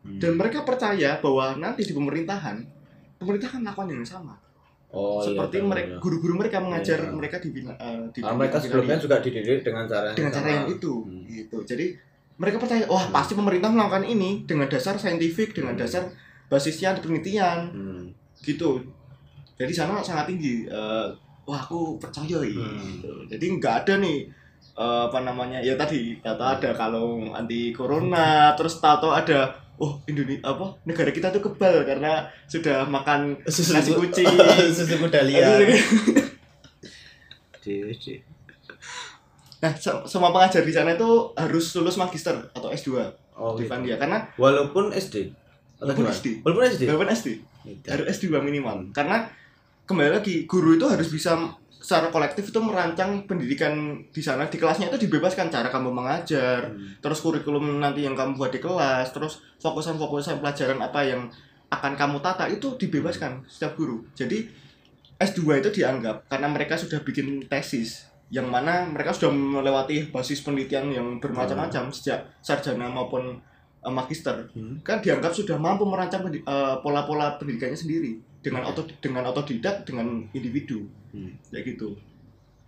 [0.00, 0.16] Hmm.
[0.16, 2.62] dan mereka percaya bahwa nanti di pemerintahan
[3.18, 4.34] pemerintah akan melakukan yang sama
[4.88, 5.98] oh, iya, seperti tahu, mereka ya.
[5.98, 7.12] guru-guru mereka mengajar Iya.
[7.12, 10.66] mereka di, eh, di Ah, mereka sebelumnya juga dididik dengan cara yang dengan cara yang
[10.70, 11.26] itu Hmm.
[11.26, 11.86] gitu jadi
[12.38, 13.12] mereka percaya wah Hmm.
[13.12, 15.82] pasti pemerintah melakukan ini dengan dasar saintifik dengan Hmm.
[15.82, 16.06] dasar
[16.46, 18.04] basisnya penelitian Hmm.
[18.40, 18.80] gitu
[19.58, 21.06] jadi sana sangat tinggi Eh,
[21.44, 22.78] wah aku percaya ya Hmm.
[22.94, 23.10] gitu.
[23.26, 24.18] jadi nggak ada nih
[24.74, 30.42] eh, apa namanya ya tadi tahu ada kalung anti corona terus tahu ada oh Indonesia
[30.44, 34.26] apa negara kita tuh kebal karena sudah makan Susu nasi kucing
[34.76, 35.58] susu kuda liar.
[35.58, 35.78] Aduh.
[37.58, 38.22] Di- di-
[39.58, 42.94] nah se- semua pengajar di sana itu harus lulus magister atau S2
[43.34, 43.70] Oh, di gitu.
[43.70, 45.30] Finlandia karena Walaupun SD.
[45.78, 46.06] Walaupun?
[46.08, 46.26] SD.
[46.42, 46.82] Walaupun SD.
[46.84, 47.28] walaupun SD
[47.60, 47.86] Gitu.
[47.86, 49.26] harus S2 minimal karena
[49.88, 51.32] kembali lagi guru itu harus bisa
[51.80, 57.00] secara kolektif itu merancang pendidikan di sana di kelasnya itu dibebaskan cara kamu mengajar Hmm.
[57.00, 61.32] terus kurikulum nanti yang kamu buat di kelas terus fokusan-fokusan pelajaran apa yang
[61.72, 64.44] akan kamu tata itu dibebaskan setiap guru jadi
[65.16, 70.92] S2 itu dianggap karena mereka sudah bikin tesis yang mana mereka sudah melewati basis penelitian
[70.92, 73.40] yang bermacam-macam sejak sarjana maupun
[73.88, 74.76] eh, magister Hmm.
[74.80, 78.78] kan dianggap sudah mampu merancang pendi- eh, pola-pola pendidikannya sendiri dengan Oke.
[78.78, 81.32] auto dengan otodidak dengan individu Hmm.
[81.48, 81.96] ya gitu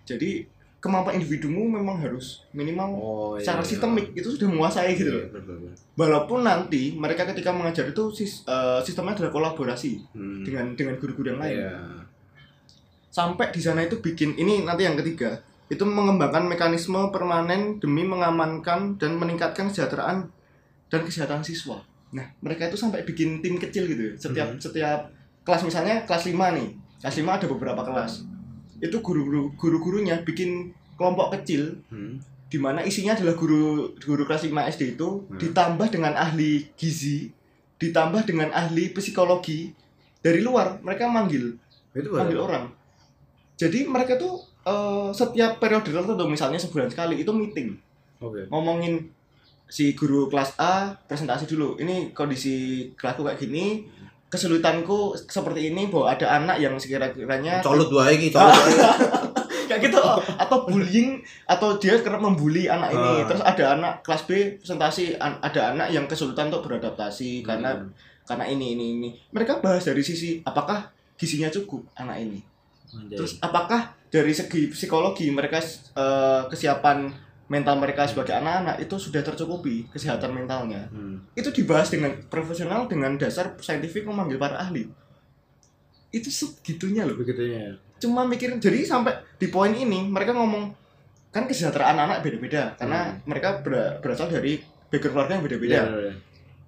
[0.02, 0.48] jadi
[0.80, 3.04] kemampuan individumu memang harus minimal Oh,
[3.36, 3.44] iya.
[3.44, 5.20] secara sistemik itu sudah menguasai gitu loh.
[5.20, 5.72] Iya, betul, betul.
[5.94, 10.40] Walaupun nanti mereka ketika mengajar itu sis- eh, sistemnya adalah kolaborasi Hmm.
[10.40, 11.56] dengan dengan guru-guru yang lain.
[11.60, 11.76] Iya.
[13.10, 18.96] Sampai di sana itu bikin ini nanti yang ketiga itu mengembangkan mekanisme permanen demi mengamankan
[18.96, 20.30] dan meningkatkan kesejahteraan
[20.90, 21.78] dan kesehatan siswa.
[22.10, 24.12] Nah, mereka itu sampai bikin tim kecil gitu ya.
[24.18, 24.58] Setiap Mhm.
[24.58, 25.00] setiap
[25.40, 26.68] kelas misalnya kelas 5 nih.
[26.98, 28.26] Kelas 5 ada beberapa kelas.
[28.78, 32.18] Itu guru-guru guru-gurunya bikin kelompok kecil Hmm.
[32.50, 35.38] di mana isinya adalah guru guru kelas 5 SD itu Hmm.
[35.38, 37.30] ditambah dengan ahli gizi,
[37.78, 39.70] ditambah dengan ahli psikologi
[40.18, 41.54] dari luar mereka manggil
[41.94, 42.46] Itu manggil baru.
[42.46, 42.64] orang.
[43.54, 47.80] Jadi mereka tuh eh, setiap periode tertentu misalnya sebulan sekali itu meeting
[48.20, 48.44] Oke.
[48.52, 49.08] ngomongin
[49.70, 51.78] si guru kelas A presentasi dulu.
[51.78, 52.54] Ini kondisi
[52.92, 53.86] kelasku kayak gini,
[54.28, 58.74] kesulitanku seperti ini bahwa ada anak yang sekira-kiranya wae iki, colut wae.
[59.70, 60.02] kayak gitu
[60.34, 63.26] atau bullying atau dia kerap membuli anak ini Ah.
[63.26, 67.94] terus ada anak kelas B presentasi an- ada anak yang kesulitan untuk beradaptasi karena Hmm.
[68.26, 72.42] karena ini ini ini mereka bahas dari sisi apakah gizinya cukup anak ini
[72.90, 73.14] Anjay.
[73.14, 77.06] terus apakah dari segi psikologi mereka eh, kesiapan
[77.50, 81.18] mental mereka sebagai anak-anak itu sudah tercukupi kesehatan mentalnya Hmm.
[81.34, 84.86] itu dibahas dengan profesional dengan dasar saintifik memanggil para ahli
[86.10, 87.74] itu segitunya loh Begitunya.
[87.96, 90.72] cuma mikirin jadi sampai di poin ini mereka ngomong
[91.30, 93.18] kan kesejahteraan anak beda-beda karena Hmm.
[93.24, 94.58] mereka ber- berasal dari
[94.88, 96.12] background keluarga yang beda-beda Iya, iya.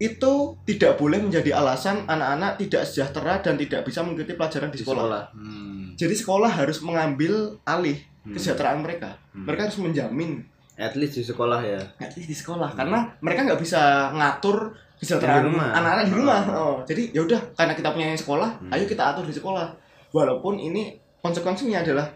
[0.00, 0.32] itu
[0.64, 5.02] tidak boleh menjadi alasan anak-anak tidak sejahtera dan tidak bisa mengikuti pelajaran di Di sekolah.
[5.02, 5.24] sekolah.
[5.32, 5.82] Hmm.
[5.92, 8.34] Jadi sekolah harus mengambil alih Hmm.
[8.34, 9.18] kesejahteraan mereka.
[9.30, 9.42] Hmm.
[9.44, 11.80] Mereka harus menjamin At least di sekolah ya.
[11.98, 12.78] at least di sekolah Hmm.
[12.78, 13.80] karena mereka nggak bisa
[14.10, 15.68] ngatur kesejahteraan Di rumah.
[15.74, 16.40] anak-anak di rumah.
[16.48, 16.56] Oh.
[16.56, 18.70] Oh, jadi ya udah karena kita punya sekolah, Hmm.
[18.70, 19.66] ayo kita atur di sekolah.
[20.10, 22.06] Walaupun ini konsekuensinya adalah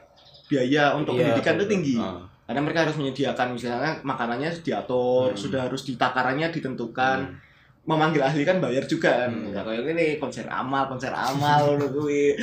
[0.46, 1.94] biaya untuk Iya, pendidikan itu tinggi.
[1.96, 2.22] Ah.
[2.44, 5.38] Karena mereka harus menyediakan misalnya makanannya diatur, Hmm.
[5.38, 7.18] sudah harus ditakarannya ditentukan.
[7.22, 7.44] Hmm.
[7.86, 9.30] memanggil ahli kan bayar juga kan.
[9.30, 9.46] Hmm.
[9.46, 12.34] Nggak kayak gini konser amal, konser amal ngono kuwi.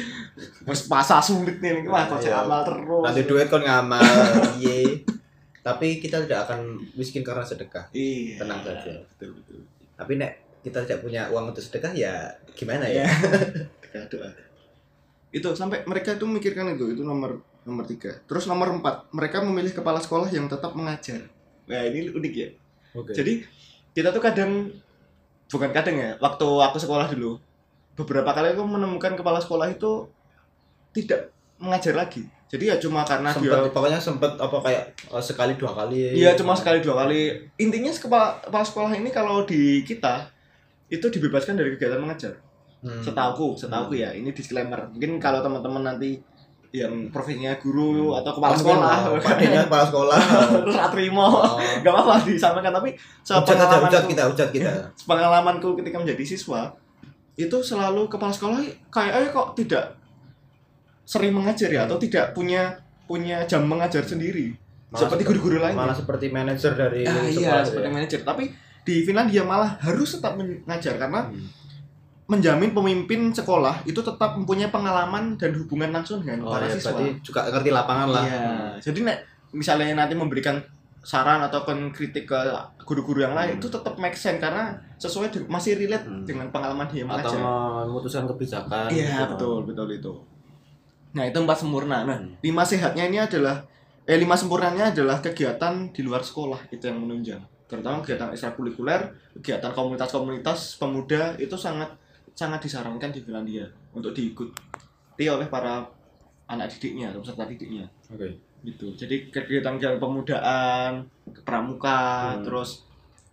[0.63, 2.47] Wes masa sulit nih wah konser Iya.
[2.47, 3.03] amal terus.
[3.03, 3.99] Nanti duit kon ngamal.
[4.63, 5.03] Iye.
[5.63, 7.87] Tapi kita tidak akan miskin karena sedekah.
[7.95, 8.43] Iya.
[8.43, 8.91] Tenang saja.
[9.15, 9.63] Betul betul.
[9.95, 13.03] Tapi nek kita tidak punya uang untuk sedekah ya gimana Iya.
[13.07, 13.11] ya?
[13.93, 14.29] Doa doa.
[15.33, 19.73] itu sampai mereka itu memikirkan itu itu nomor nomor tiga terus nomor empat mereka memilih
[19.73, 21.25] kepala sekolah yang tetap mengajar
[21.65, 22.49] nah ini unik ya
[22.93, 23.17] Oke.
[23.17, 23.41] jadi
[23.97, 24.69] kita tuh kadang
[25.49, 27.41] bukan kadang ya waktu aku sekolah dulu
[27.97, 30.05] beberapa kali aku menemukan kepala sekolah itu
[30.93, 35.57] tidak mengajar lagi jadi ya cuma karena sempet, dia pokoknya sempet apa kayak eh, sekali
[35.57, 37.33] dua kali Iya cuma sekali dua kali.
[37.57, 40.29] Intinya kepala, kepala sekolah ini kalau di kita
[40.85, 42.37] itu dibebaskan dari kegiatan mengajar.
[42.85, 43.01] Hmm.
[43.01, 44.13] Setauku, setauku ya.
[44.13, 44.85] Ini disclaimer.
[44.93, 46.21] Mungkin kalau teman-teman nanti
[46.69, 48.21] yang profesinya guru Hmm.
[48.21, 50.19] atau kepala sekolah, pakainya kepala sekolah
[50.65, 51.57] terus terima, Oh.
[51.57, 52.73] nggak apa-apa disampaikan.
[52.73, 54.71] Tapi hujat aja sepengalamanku, kita hujat kita
[55.09, 56.69] pengalamanku ketika menjadi siswa
[57.33, 58.61] itu selalu kepala sekolah
[58.93, 59.85] kayaknya kok tidak
[61.03, 62.71] sering mengajar ya atau tidak punya
[63.03, 64.55] punya jam mengajar sendiri
[64.87, 65.73] Malah seperti guru-guru lain.
[65.73, 67.91] malah seperti manajer dari Ah, sekolah iya seperti ya.
[67.91, 68.43] manajer tapi
[68.81, 71.47] di Finlandia malah harus tetap mengajar karena Hmm.
[72.25, 76.95] menjamin pemimpin sekolah itu tetap mempunyai pengalaman dan hubungan langsung dengan oh para ya siswa.
[77.19, 78.43] juga ngerti lapangan lah Iya.
[78.81, 79.17] Jadi nek
[79.51, 80.55] misalnya nanti memberikan
[80.99, 81.61] saran atau
[81.91, 82.39] kritik ke
[82.79, 83.59] guru-guru yang lain Hmm.
[83.59, 86.23] itu tetap make sense karena sesuai masih relate Hmm.
[86.23, 87.83] dengan pengalaman dia atau mengajar.
[87.85, 89.23] memutuskan kebijakan Iya gitu.
[89.29, 90.13] betul betul itu.
[91.13, 92.03] Nah itu empat sempurna.
[92.03, 92.33] Nah Hmm.
[92.39, 93.61] lima sehatnya ini adalah
[94.03, 98.99] eh lima sempurnanya adalah kegiatan di luar sekolah itu yang menunjang terutama kegiatan ekstrakurikuler
[99.33, 101.87] kegiatan komunitas-komunitas pemuda itu sangat
[102.29, 104.51] sangat disarankan di Finlandia untuk diikuti
[105.23, 105.87] oleh para
[106.45, 108.27] anak didiknya atau peserta didiknya oke
[108.61, 111.07] gitu jadi kegiatan-kegiatan pemudaan
[111.41, 112.43] pramuka Hmm.
[112.43, 112.83] terus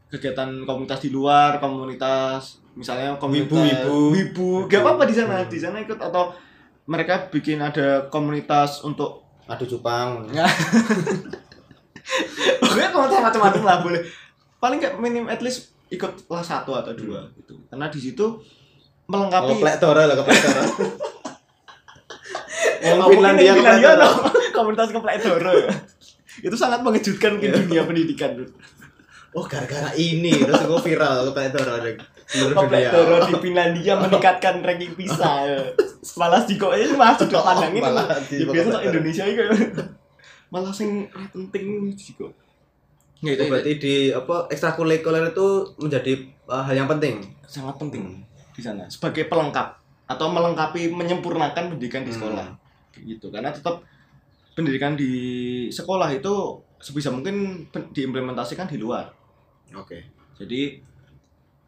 [0.06, 3.58] kegiatan komunitas di luar komunitas misalnya komunitas
[3.90, 3.98] Wibu-wibu.
[4.14, 5.50] wibu gak apa-apa di sana Hmm.
[5.50, 6.30] di sana ikut atau
[6.90, 10.26] mereka bikin ada komunitas untuk adu cupang.
[12.60, 14.02] Pokoknya komunitas macam-macam lah boleh.
[14.58, 17.54] Paling nggak minim at least ikut kelas satu atau dua gitu.
[17.70, 18.42] Karena di situ
[19.10, 20.62] melengkapi keplek tora lah keplek tora
[22.80, 24.08] Oh, Yang Finlandia Finlandia no.
[24.56, 25.20] komunitas keplek
[26.40, 27.52] itu sangat mengejutkan Iya.
[27.52, 28.40] ke dunia pendidikan
[29.36, 31.76] oh gara-gara ini terus gue viral keplek tora
[32.30, 35.66] Komplek Toro di Finlandia meningkatkan ranking PISA.
[36.14, 37.82] Malah di kok ini malah sudut pandang itu.
[37.82, 39.42] Malah Ya di biasa Komplek tok Indonesia iki
[40.50, 42.30] malah sing penting sih kok.
[43.20, 46.12] Ya itu berarti di apa ekstrakurikuler itu menjadi
[46.48, 49.76] uh, hal yang penting sangat penting di sana sebagai pelengkap
[50.10, 52.18] atau melengkapi menyempurnakan pendidikan di Hmm.
[52.18, 52.46] sekolah.
[52.96, 53.26] Gitu.
[53.30, 53.82] Karena tetap
[54.54, 55.12] pendidikan di
[55.70, 59.10] sekolah itu sebisa mungkin diimplementasikan di luar.
[59.70, 59.98] oke
[60.40, 60.89] Jadi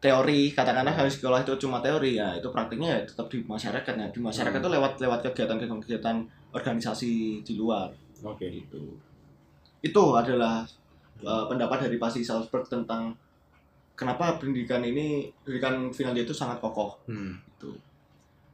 [0.03, 3.93] teori katakanlah kalau sekolah itu cuma teori ya itu praktiknya ya tetap di masyarakat.
[3.95, 4.67] Ya di masyarakat Hmm.
[4.67, 6.17] itu lewat lewat kegiatan kegiatan
[6.51, 7.87] organisasi di luar.
[8.19, 8.51] Oke.
[8.51, 8.99] Itu
[9.79, 10.67] itu adalah
[11.23, 13.15] uh, pendapat dari Pasi Salzburg tentang
[13.95, 16.99] kenapa pendidikan ini pendidikan Finlandia itu sangat kokoh.
[17.07, 17.39] Hmm.
[17.55, 17.71] itu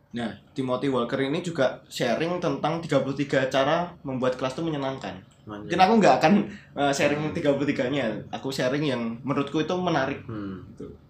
[0.10, 5.14] nah Timothy Walker ini juga sharing tentang 33 cara membuat kelas itu menyenangkan.
[5.46, 6.34] Mungkin aku nggak akan
[6.78, 10.22] uh, sharing 33 nya aku sharing yang menurutku itu menarik.
[10.30, 10.62] Hmm.
[10.74, 11.09] gitu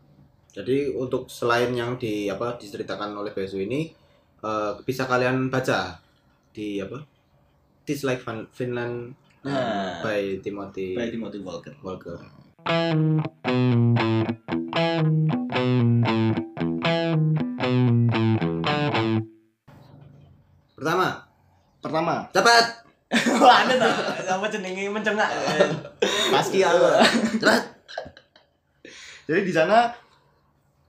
[0.50, 3.90] Jadi untuk selain yang di apa diceritakan oleh Besu ini
[4.42, 5.98] eh, bisa kalian baca
[6.50, 6.98] di apa?
[7.86, 10.04] Teach Like Fin- Finland eh, Nah.
[10.04, 12.18] by Timothy by Timothy Walker Walker.
[20.76, 21.08] Pertama,
[21.84, 22.66] pertama cepat.
[23.42, 23.94] Wah, ada tuh.
[24.30, 25.30] Apa jenenge mencengak.
[26.30, 27.02] Pasti apa?
[27.42, 27.62] Cepat.
[29.26, 29.90] Jadi di sana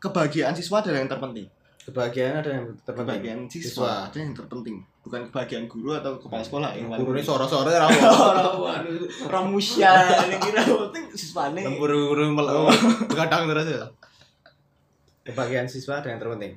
[0.00, 1.46] kebahagiaan siswa adalah yang terpenting.
[1.80, 3.20] Kebahagiaan ada yang terpenting.
[3.20, 7.26] Kebahagiaan siswa ada yang terpenting, bukan kebahagian guru atau kepala sekolah yang Guru ini paling
[7.26, 9.92] sore-sore ra Waduh, Ramusya,
[10.30, 11.60] yang kira penting siswane.
[11.72, 12.68] Guru-guru mel-
[13.06, 13.84] begadang terus ya.
[15.22, 16.52] Kebahagiaan siswa ada yang terpenting.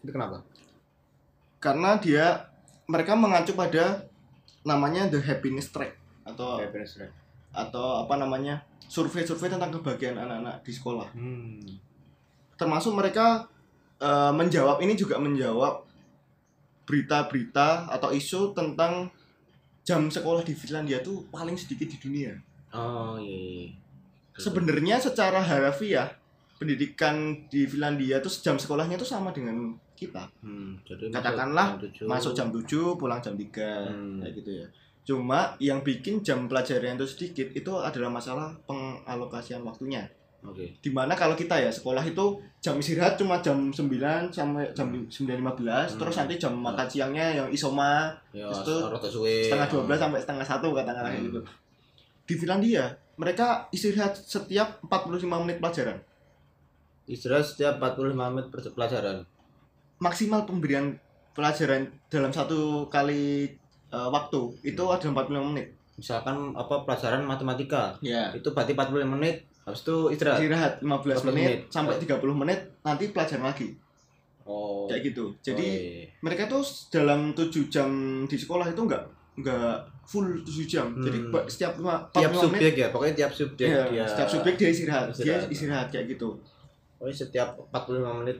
[0.00, 0.42] Itu kenapa?
[1.58, 2.50] Karena dia
[2.86, 4.06] mereka mengacu pada
[4.62, 7.14] namanya the happiness track atau Happiness rate.
[7.52, 11.08] atau apa namanya survei-survei tentang kebahagiaan anak-anak di sekolah.
[11.12, 11.60] Hmm.
[12.62, 13.50] Termasuk mereka
[13.98, 15.82] eh, menjawab ini juga menjawab
[16.86, 19.10] berita-berita atau isu tentang
[19.82, 22.38] jam sekolah di Finlandia tuh paling sedikit di dunia.
[22.70, 23.66] Oh iya.
[23.66, 24.38] iya.
[24.38, 26.14] Sebenarnya secara harafiah
[26.56, 30.30] pendidikan di Finlandia tuh jam sekolahnya tuh sama dengan kita.
[30.42, 34.22] Hmm, jadi Katakanlah masuk Masuk jam 7, pulang jam 3 Hmm.
[34.22, 34.66] kayak gitu ya.
[35.02, 40.06] Cuma yang bikin jam pelajaran itu sedikit itu adalah masalah pengalokasian waktunya.
[40.42, 40.74] Oke.
[40.76, 42.24] di mana kalau kita ya sekolah itu
[42.58, 43.78] jam istirahat cuma jam 9
[44.28, 45.98] sampai jam 9.15 Hmm.
[45.98, 51.10] terus nanti jam makan siangnya yang isoma Ya, Itu setengah 12 sampai setengah satu katakanlah
[51.12, 51.24] Hmm.
[51.24, 51.40] gitu
[52.22, 56.02] di Finlandia mereka istirahat setiap 45 menit pelajaran
[57.04, 59.26] Istirahat setiap 45 menit per- pelajaran.
[59.98, 60.98] maksimal pemberian
[61.32, 63.46] pelajaran dalam satu kali
[63.88, 65.68] eh, waktu itu ada 45 menit.
[65.94, 68.32] Misalkan apa pelajaran matematika Ya.
[68.32, 70.38] itu berarti 45 menit habis itu istirahat.
[70.38, 71.60] Istirahat 15 15 menit, menit.
[71.68, 73.68] sampai 30 menit nanti pelajaran lagi.
[74.42, 74.84] Oh.
[74.84, 75.24] Kayak gitu.
[75.40, 76.04] Jadi Oh, iya.
[76.18, 77.88] mereka tuh dalam 7 jam
[78.24, 80.86] di sekolah itu enggak enggak full 7 jam.
[80.96, 81.30] Jadi Hmm.
[81.30, 84.54] ba- setiap lima- tiap 45 menit subjek ya, pokoknya tiap subjek Iya, dia setiap subjek
[84.56, 85.06] dia istirahat.
[85.06, 85.46] Dia istirahat.
[85.48, 86.28] istirahat kayak gitu.
[86.94, 88.38] Pokoknya setiap 45 menit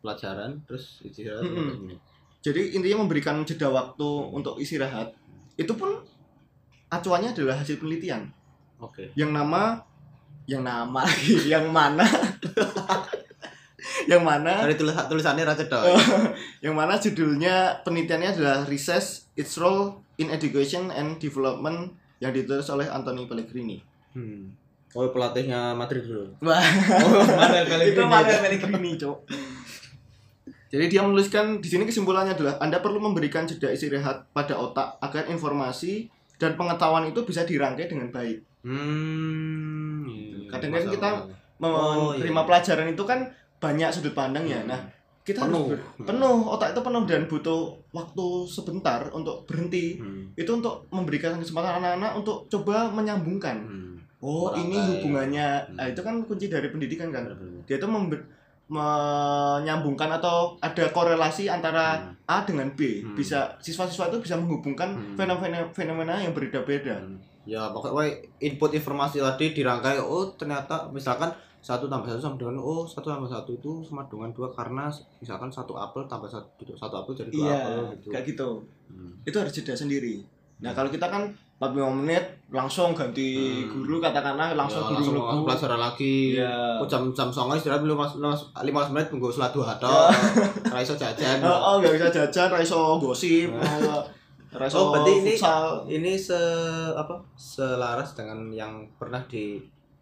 [0.00, 1.44] pelajaran terus istirahat.
[1.44, 1.98] 15 menit.
[2.40, 5.12] Jadi intinya memberikan jeda waktu untuk istirahat.
[5.54, 6.00] Itu pun
[6.88, 8.28] acuannya adalah hasil penelitian.
[8.78, 9.12] Oke.
[9.14, 9.80] Yang nama
[10.44, 12.04] yang nama lagi yang mana
[14.10, 15.92] yang mana Dari tulis tulisannya Raja Doi.
[16.64, 22.88] yang mana judulnya penelitiannya adalah Research Its Role in Education and Development yang ditulis oleh
[22.88, 23.80] Anthony Pellegrini.
[24.16, 24.56] Hmm.
[24.94, 26.30] Oh, pelatihnya Madrid dulu.
[26.46, 26.62] Wah,
[27.02, 29.18] Oh, Manuel itu Manuel Pellegrini, Cok.
[30.70, 35.26] Jadi dia menuliskan di sini kesimpulannya adalah Anda perlu memberikan jeda istirahat pada otak agar
[35.30, 38.42] informasi dan pengetahuan itu bisa dirangkai dengan baik.
[38.64, 40.08] Hmm.
[40.08, 41.10] iya, Kadang kan kita
[41.56, 42.46] Oh, Menerima iya.
[42.46, 43.20] pelajaran itu kan
[43.56, 44.58] banyak sudut pandang ya.
[44.58, 44.68] Hmm.
[44.68, 44.80] Nah,
[45.22, 45.70] kita Penuh.
[45.70, 49.96] harus ber- penuh, otak itu penuh dan butuh waktu sebentar untuk berhenti.
[49.96, 50.28] Hmm.
[50.34, 53.56] Itu untuk memberikan kesempatan anak-anak untuk coba menyambungkan.
[53.56, 53.96] Hmm.
[54.18, 54.92] Oh, ini Merangkai.
[54.98, 55.48] hubungannya.
[55.62, 55.74] Hmm.
[55.74, 57.24] Nah, itu kan kunci dari pendidikan kan.
[57.24, 57.64] Benar-benar.
[57.64, 58.26] Dia itu member-
[58.66, 62.16] menyambungkan atau ada korelasi antara Hmm.
[62.26, 63.00] A dengan B.
[63.00, 63.14] Hmm.
[63.14, 65.14] Bisa siswa-siswa itu bisa menghubungkan Hmm.
[65.14, 66.98] fenomena fenomena yang berbeda-beda.
[66.98, 67.16] Hmm.
[67.44, 71.28] Ya pokoknya input informasi tadi dirangkai oh ternyata misalkan
[71.58, 75.48] satu tambah satu sama dengan oh satu tambah satu itu sama dengan dua karena misalkan
[75.48, 78.08] satu apel tambah satu satu apel jadi dua Iya, apel gitu.
[78.10, 78.48] kayak gitu.
[78.86, 79.12] Hmm.
[79.22, 80.20] itu harus jeda sendiri.
[80.56, 83.32] Nah kalau kita kan 45 menit langsung ganti
[83.64, 83.70] Hmm.
[83.70, 85.44] guru katakanlah langsung Ya, guru langsung lebu.
[85.44, 86.16] pelajaran lagi.
[86.34, 86.54] Iya.
[86.76, 88.04] Oh, jam jam songo istirahat lima
[88.60, 90.08] lima menit tunggu sholat duha tok.
[90.66, 91.40] Ora iso jajan.
[91.44, 93.48] Oh, oh bisa jajan, raiso gosip,
[94.54, 95.64] raiso Oh, berarti ini- futsal.
[95.84, 96.40] Ini se
[96.90, 97.18] apa?
[97.34, 99.58] Selaras dengan yang pernah di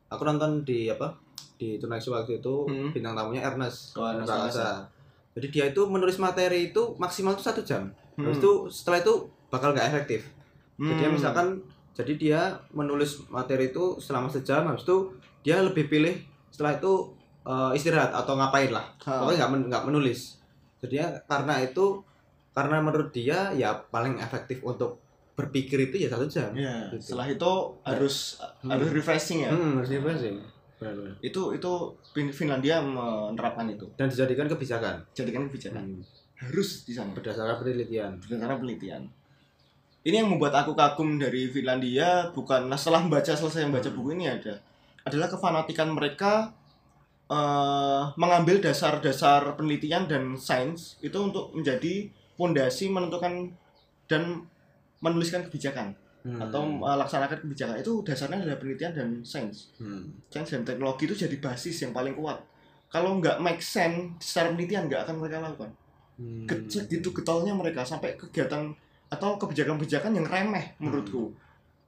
[0.07, 1.11] aku nonton di apa?
[1.55, 2.91] Di Tunai waktu itu Hmm.
[2.91, 3.95] bintang tamunya Ernest.
[3.95, 4.85] Oh, Ernest Prakasa.
[5.33, 7.89] Jadi dia itu menulis materi itu maksimal itu satu jam.
[8.13, 8.29] Hmm.
[8.29, 9.15] itu setelah itu
[9.49, 10.21] bakal nggak efektif.
[10.77, 11.13] Jadi Hmm.
[11.13, 11.47] misalkan
[11.91, 15.09] jadi dia menulis materi itu selama sejam habis itu
[15.41, 16.13] dia lebih pilih
[16.47, 17.09] setelah itu
[17.43, 18.85] eh, istirahat atau ngapain lah.
[19.01, 20.39] Pokoknya nggak men- nggak menulis.
[20.79, 21.99] Jadi ya, karena itu
[22.53, 25.01] karena menurut dia ya paling efektif untuk
[25.33, 26.53] berpikir itu ya satu jam.
[26.53, 27.13] Ya, Gitu.
[27.13, 28.71] setelah itu harus Hmm.
[28.71, 29.51] harus refreshing ya.
[29.51, 30.37] Hmm, harus refreshing.
[30.77, 31.15] Benar-benar.
[31.21, 31.73] Itu itu
[32.13, 33.89] Fin- Finlandia menerapkan itu.
[33.95, 35.01] Dan dijadikan kebijakan.
[35.13, 35.85] Jadikan kebijakan.
[35.91, 36.05] Hmm,
[36.37, 37.15] Harus di sana.
[37.15, 38.19] berdasarkan penelitian.
[38.19, 39.03] berdasarkan penelitian.
[40.03, 43.97] Ini yang membuat aku kagum dari Finlandia bukan nah, setelah membaca selesai membaca Hmm.
[43.97, 44.59] buku ini ada
[45.03, 46.53] adalah kefanatikan mereka
[47.29, 52.13] eh, mengambil dasar-dasar penelitian dan sains itu untuk menjadi
[52.43, 53.55] pondasi menentukan
[54.11, 54.43] dan
[54.99, 56.39] menuliskan kebijakan Hmm.
[56.39, 59.75] atau melaksanakan kebijakan itu dasarnya adalah penelitian dan sains.
[59.83, 60.07] Hmm.
[60.31, 62.39] Sains dan teknologi itu jadi basis yang paling kuat.
[62.87, 65.71] Kalau nggak make sense secara penelitian nggak akan mereka lakukan
[66.23, 66.47] Hmm.
[66.47, 68.71] kecil gitu getolnya mereka sampai kegiatan
[69.11, 71.35] atau kebijakan-kebijakan yang remeh menurutku.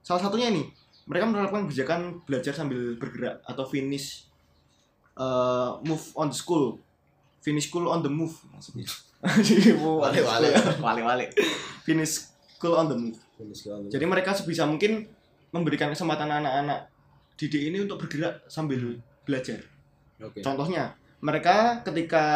[0.03, 0.67] Salah satunya ini,
[1.07, 4.27] mereka menerapkan kebijakan belajar sambil bergerak atau finish
[5.15, 6.83] uh, move on the school.
[7.39, 8.89] Finish school on the move maksudnya.
[9.25, 10.49] The Wale-wale.
[10.53, 10.85] school.
[10.85, 11.27] Wale-wale.
[11.85, 13.19] Finish school on the move.
[13.89, 15.09] Jadi mereka sebisa mungkin
[15.51, 16.93] memberikan kesempatan anak-anak
[17.35, 19.65] didik ini untuk bergerak sambil belajar.
[20.23, 20.45] Oke.
[20.45, 22.27] Contohnya, mereka ketika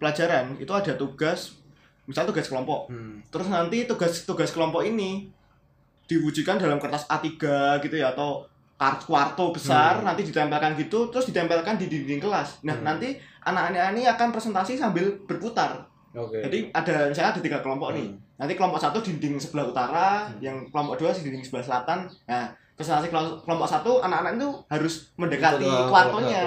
[0.00, 1.58] pelajaran itu ada tugas,
[2.08, 2.88] misal tugas kelompok.
[2.88, 3.20] Hmm.
[3.28, 5.28] Terus nanti tugas-tugas kelompok ini
[6.08, 7.28] diwujudkan dalam kertas A3
[7.84, 8.46] gitu ya atau
[9.00, 10.06] kuarto besar Hmm.
[10.06, 12.62] nanti ditempelkan gitu terus ditempelkan di dinding kelas.
[12.62, 12.84] Nah, Hmm.
[12.84, 15.78] nanti anak-anak ini akan presentasi sambil berputar.
[16.12, 16.40] Oke.
[16.40, 18.06] Jadi ada misalnya ada tiga kelompok nih.
[18.06, 18.18] Hmm.
[18.36, 20.38] Nanti kelompok satu dinding sebelah utara, Hmm.
[20.38, 21.98] yang kelompok dua di dinding sebelah selatan.
[22.26, 26.44] Nah, presentasi kelompok satu anak-anak itu harus mendekati Betul, kuartonya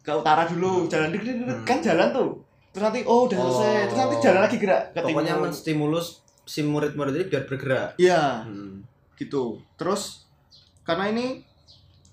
[0.00, 1.66] ke utara dulu jalan dikit dikit Hmm.
[1.66, 2.30] kan jalan tuh
[2.72, 3.84] terus nanti oh udah selesai Oh.
[3.84, 6.06] terus nanti jalan lagi gerak ke Pokoknya menstimulus
[6.42, 7.88] si murid-murid ini biar bergerak.
[7.96, 8.80] iya Hmm.
[9.14, 10.29] gitu terus
[10.90, 11.26] karena ini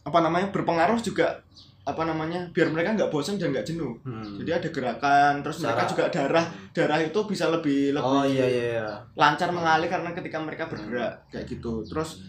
[0.05, 1.41] apa namanya berpengaruh juga
[1.87, 3.95] apa namanya biar mereka nggak bosan dan nggak jenuh.
[4.03, 4.35] Hmm.
[4.37, 8.87] jadi ada gerakan terus mereka juga darah darah itu bisa lebih lebih Oh iya iya.
[9.15, 11.87] lancar mengalir karena ketika mereka bergerak kayak gitu.
[11.87, 12.19] Terus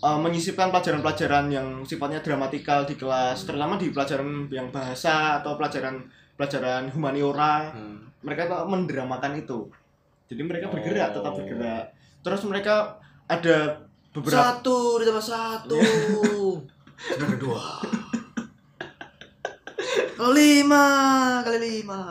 [0.00, 6.00] uh, menyisipkan pelajaran-pelajaran yang sifatnya dramatikal di kelas terutama di pelajaran yang bahasa atau pelajaran
[6.34, 7.68] pelajaran humaniora.
[7.70, 8.08] Hmm.
[8.24, 9.68] mereka tuh mendramakan itu.
[10.32, 10.72] Jadi mereka Oh.
[10.72, 11.84] bergerak tetap bergerak.
[12.24, 12.96] Terus mereka
[13.28, 13.76] ada
[14.12, 15.80] beberapa Satu ditambah satu.
[17.32, 17.64] Kedua.
[20.14, 20.86] Kali lima
[21.42, 22.02] kali lima.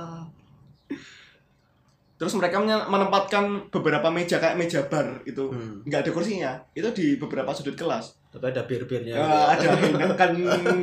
[2.17, 5.81] terus mereka menempatkan beberapa meja kayak meja bar itu Hmm.
[5.81, 9.17] nggak ada kursinya itu di beberapa sudut kelas Tapi ada bir-birnya.
[9.17, 9.65] Eh, ada
[10.19, 10.29] kan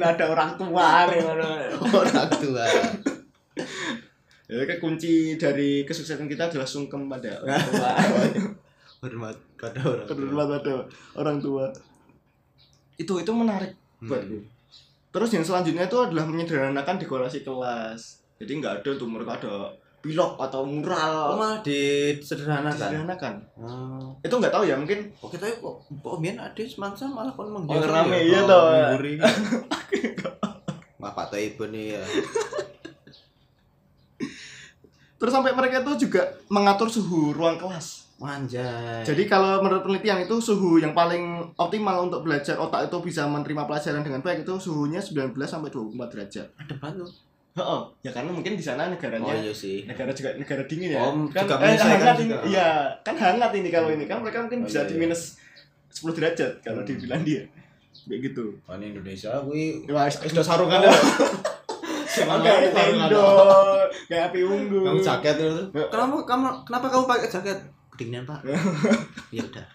[0.02, 1.78] ada orang tua nih orang
[2.35, 2.66] tua.
[4.48, 7.92] ya kan kunci dari kesuksesan kita adalah sungkem pada orang tua
[8.98, 10.08] Hormat pada orang tua.
[10.08, 10.72] terhormat pada
[11.14, 11.64] orang tua
[12.94, 14.08] itu itu menarik Hmm.
[14.08, 14.38] buatku
[15.08, 19.52] terus yang selanjutnya itu adalah menyederhanakan dekorasi kelas jadi nggak ada tuh mereka ada
[19.98, 22.72] pilok atau Oh, mural malah disederhanakan.
[22.72, 24.12] disederhanakan Oh.
[24.20, 27.56] itu nggak tahu ya mungkin Oke, tapi kok kok biyen ade semansa malah kon Oh,
[27.56, 27.84] menghias.
[27.84, 28.62] rame, iya toh.
[30.98, 32.02] Wah, Pak Taib nih ya.
[35.16, 39.07] terus sampai mereka itu juga mengatur suhu ruang kelas Manjay.
[39.07, 41.22] jadi kalau menurut penelitian itu suhu yang paling
[41.54, 45.94] optimal untuk belajar otak itu bisa menerima pelajaran dengan baik itu suhunya 19 sampai 24
[46.09, 47.07] derajat ada batu.
[47.54, 49.83] Heeh, ya karena mungkin di sana Oh negaranya iya sih.
[49.83, 50.98] negara juga negara dingin ya.
[51.00, 52.22] Oh, kan juga eh, hangat ini.
[52.24, 52.37] juga.
[52.44, 52.68] Iya,
[53.02, 55.00] kan hangat ini kalau ini kan mereka mungkin Oh, bisa iya, di iya.
[55.00, 55.22] minus
[55.90, 57.02] 10 derajat kalau di Hmm.
[57.02, 57.42] Finlandia.
[58.00, 58.44] Kayak gitu.
[58.62, 59.83] Kan Indonesia kuwi
[60.24, 60.90] sudah sarungan ya.
[62.18, 63.26] Oke, tendo,
[64.07, 64.85] kayak api unggun.
[64.90, 65.62] Kamu jaket itu.
[65.87, 67.59] Kenapa kamu kenapa kamu pakai jaket?
[67.98, 68.46] Kedinginan, Pak.
[69.34, 69.66] Ya udah.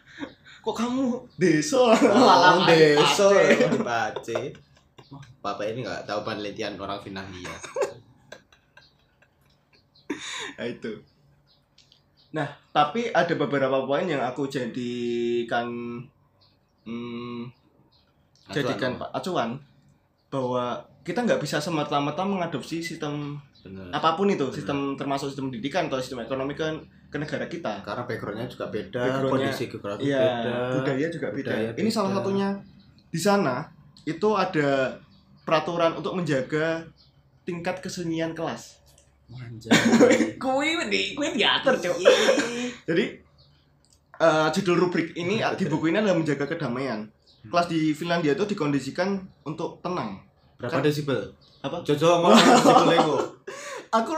[0.64, 1.92] Kok kamu desa?
[1.92, 3.68] Oh, desa Aceh.
[3.68, 4.40] di Pace.
[5.12, 7.52] Wah, Bapak ini nggak tahu penelitian orang Finlandia.
[10.54, 11.02] Nah, itu.
[12.30, 15.66] Nah, tapi ada beberapa poin yang aku jadikan
[16.86, 17.50] hmm,
[18.54, 19.58] jadikan pak acuan
[20.30, 23.90] bahwa kita nggak bisa semata-mata mengadopsi sistem Bener.
[23.94, 24.56] apa pun itu Benar.
[24.56, 26.66] sistem termasuk sistem pendidikan atau sistem ekonomi ke,
[27.14, 30.54] ke negara kita Karena backgroundnya juga beda, Backgroundnya- kondisi geografi iya beda.
[30.74, 32.18] budaya juga beda budaya ini salah beda.
[32.20, 32.50] satunya
[33.08, 33.56] di sana
[34.04, 34.98] itu ada
[35.46, 36.82] peraturan untuk menjaga
[37.44, 38.82] tingkat kesenian kelas
[39.30, 39.72] Manjay.
[40.44, 41.96] kui di kui diatur cok
[42.90, 43.06] jadi
[44.16, 47.06] eh, judul rubrik ini di buku ini adalah menjaga kedamaian
[47.44, 50.18] kelas di Finlandia itu dikondisikan untuk tenang
[50.54, 51.20] Berapa desibel?
[51.60, 51.84] Apa?
[51.84, 53.20] Jojo ngomong desibel
[53.92, 54.14] aku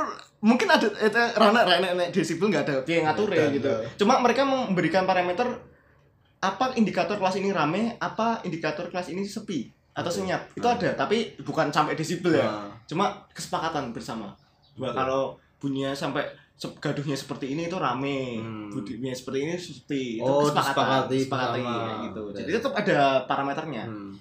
[0.46, 3.72] mungkin ada itu rana rana rana desibel nggak ada yang ngatur ya gitu.
[3.98, 5.50] cuma mereka memberikan parameter
[6.38, 10.52] apa indikator kelas ini rame apa indikator kelas ini sepi atau senyap.
[10.54, 10.76] Itu Ah.
[10.76, 12.44] ada tapi bukan sampai desibel ya.
[12.44, 14.36] Nah, cuma kesepakatan bersama.
[14.76, 14.92] Betul.
[14.92, 15.22] kalau
[15.58, 16.28] bunyinya sampai
[16.78, 18.38] gaduhnya seperti ini itu rame.
[18.38, 18.68] Hmm.
[18.70, 20.04] bunyinya seperti ini sepi.
[20.20, 20.76] Itu Oh, kesepakatan
[21.08, 21.80] disepakati disepakati bersama.
[21.80, 22.22] kayak gitu.
[22.36, 23.84] Jadi tetap ada parameternya.
[23.88, 24.14] Hmm.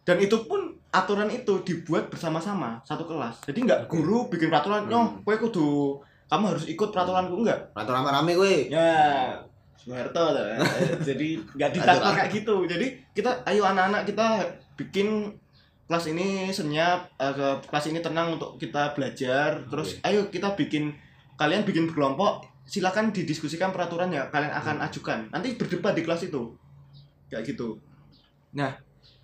[0.00, 3.46] dan itu pun aturan itu dibuat bersama-sama satu kelas.
[3.46, 4.94] Jadi nggak guru bikin peraturan Hmm.
[4.94, 5.68] oh kowe kudu
[6.26, 7.34] kamu harus ikut peraturanku.
[7.36, 7.70] Enggak.
[7.72, 8.54] Ratu rame-rame gue.
[8.68, 8.90] ya
[9.74, 10.36] Soeharto
[11.08, 12.16] jadi nggak ditakur Aturan.
[12.16, 12.54] kayak gitu.
[12.66, 14.26] Jadi kita ayo anak-anak kita
[14.76, 15.32] bikin
[15.86, 19.62] kelas ini senyap ke kelas ini tenang untuk kita belajar.
[19.66, 20.92] Terus ayo kita bikin
[21.34, 24.86] kalian bikin berkelompok silakan didiskusikan peraturan yang kalian akan Hmm.
[24.86, 25.18] ajukan.
[25.30, 26.50] Nanti berdebat di kelas itu.
[27.26, 27.78] Kayak gitu.
[28.52, 28.74] Nah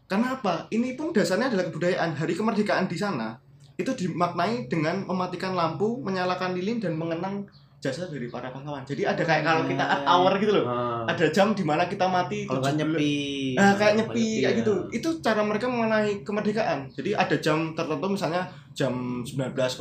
[0.06, 0.70] karena apa?
[0.70, 2.14] Ini pun dasarnya adalah kebudayaan.
[2.14, 3.34] Hari kemerdekaan di sana
[3.76, 7.44] itu dimaknai dengan mematikan lampu menyalakan lilin dan mengenang
[7.87, 11.07] jasa dari para pahlawan jadi ada kayak kalau kita at hour gitu loh Ah.
[11.07, 13.14] ada jam di mana kita mati Kalau 17 nyepi.
[13.55, 14.59] Nah, kayak nyepi kayak ya.
[14.59, 14.75] gitu.
[14.90, 16.90] Itu cara mereka mengenai kemerdekaan.
[16.90, 19.72] Jadi ada jam tertentu misalnya jam 19.00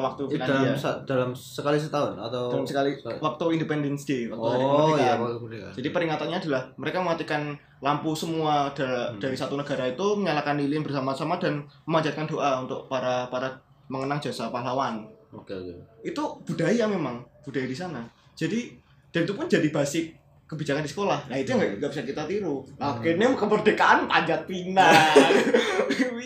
[0.00, 0.74] waktu dalam Finlandia.
[0.74, 4.98] sa- dalam sekali setahun atau Dalam sekali waktu Independence Day, waktu hari Oh kemerdekaan.
[4.98, 5.72] iya, kemerdekaan.
[5.76, 7.42] Jadi peringatannya adalah mereka mematikan
[7.78, 9.18] lampu semua da- Hmm.
[9.18, 13.48] dari satu negara itu menyalakan lilin bersama-sama dan memanjatkan doa untuk para para
[13.86, 15.06] mengenang jasa pahlawan.
[15.30, 15.74] Oke oke.
[16.02, 18.02] Itu budaya memang, budaya di sana.
[18.34, 18.74] Jadi
[19.10, 20.14] dan itu pun jadi basic
[20.50, 21.30] kebijakan di sekolah.
[21.30, 22.66] Nah, itu yang nggak bisa kita tiru.
[22.78, 22.98] Hmm.
[22.98, 24.90] Akhirnya kemerdekaan panjat pinang.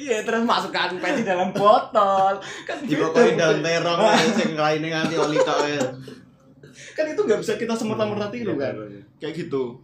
[0.05, 2.37] Iya, terus masukkan peci dalam botol.
[2.69, 3.01] Kan gitu.
[3.09, 4.05] Dipokokin daun terong
[4.37, 5.81] sing lainnya nganti oli tok ya.
[6.93, 8.77] Kan itu nggak bisa kita semerta-merta tiru kan.
[8.77, 9.03] Iya, iya.
[9.17, 9.81] kayak gitu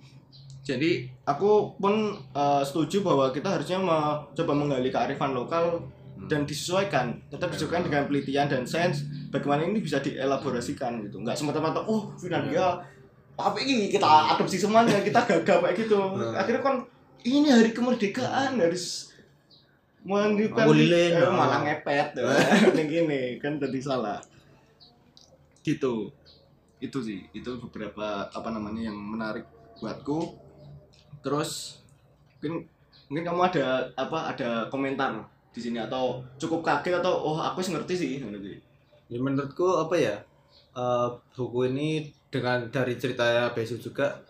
[0.70, 5.82] jadi aku pun eh, setuju bahwa kita harusnya mencoba menggali kearifan lokal
[6.28, 11.22] dan disesuaikan tetap disesuaikan dengan penelitian dan sains bagaimana ini bisa dielaborasikan gitu.
[11.22, 12.82] Nggak semata-mata oh Finlandia
[13.40, 14.04] tapi ini kita
[14.36, 15.96] adopsi semuanya kita gagap kayak gitu.
[15.96, 16.36] Nah.
[16.36, 16.76] akhirnya kan
[17.24, 19.16] ini hari kemerdekaan harus
[20.00, 22.16] menunjukkan eh, malah ngepet
[22.76, 24.20] yang gini kan jadi salah.
[25.64, 26.12] Gitu.
[26.80, 29.44] Itu sih itu beberapa apa namanya yang menarik
[29.80, 30.36] buatku.
[31.20, 31.80] Terus
[32.40, 32.64] mungkin
[33.08, 33.64] mungkin kamu ada
[33.96, 35.12] apa ada komentar
[35.50, 38.58] di sini atau cukup kaget atau oh aku sih ngerti sih ngono kuwi.
[39.10, 40.16] Ya menurutku apa ya?
[40.70, 44.22] eh, buku ini dengan dari ceritanya Besu juga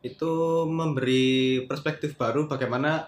[0.00, 0.32] itu
[0.64, 3.04] memberi perspektif baru bagaimana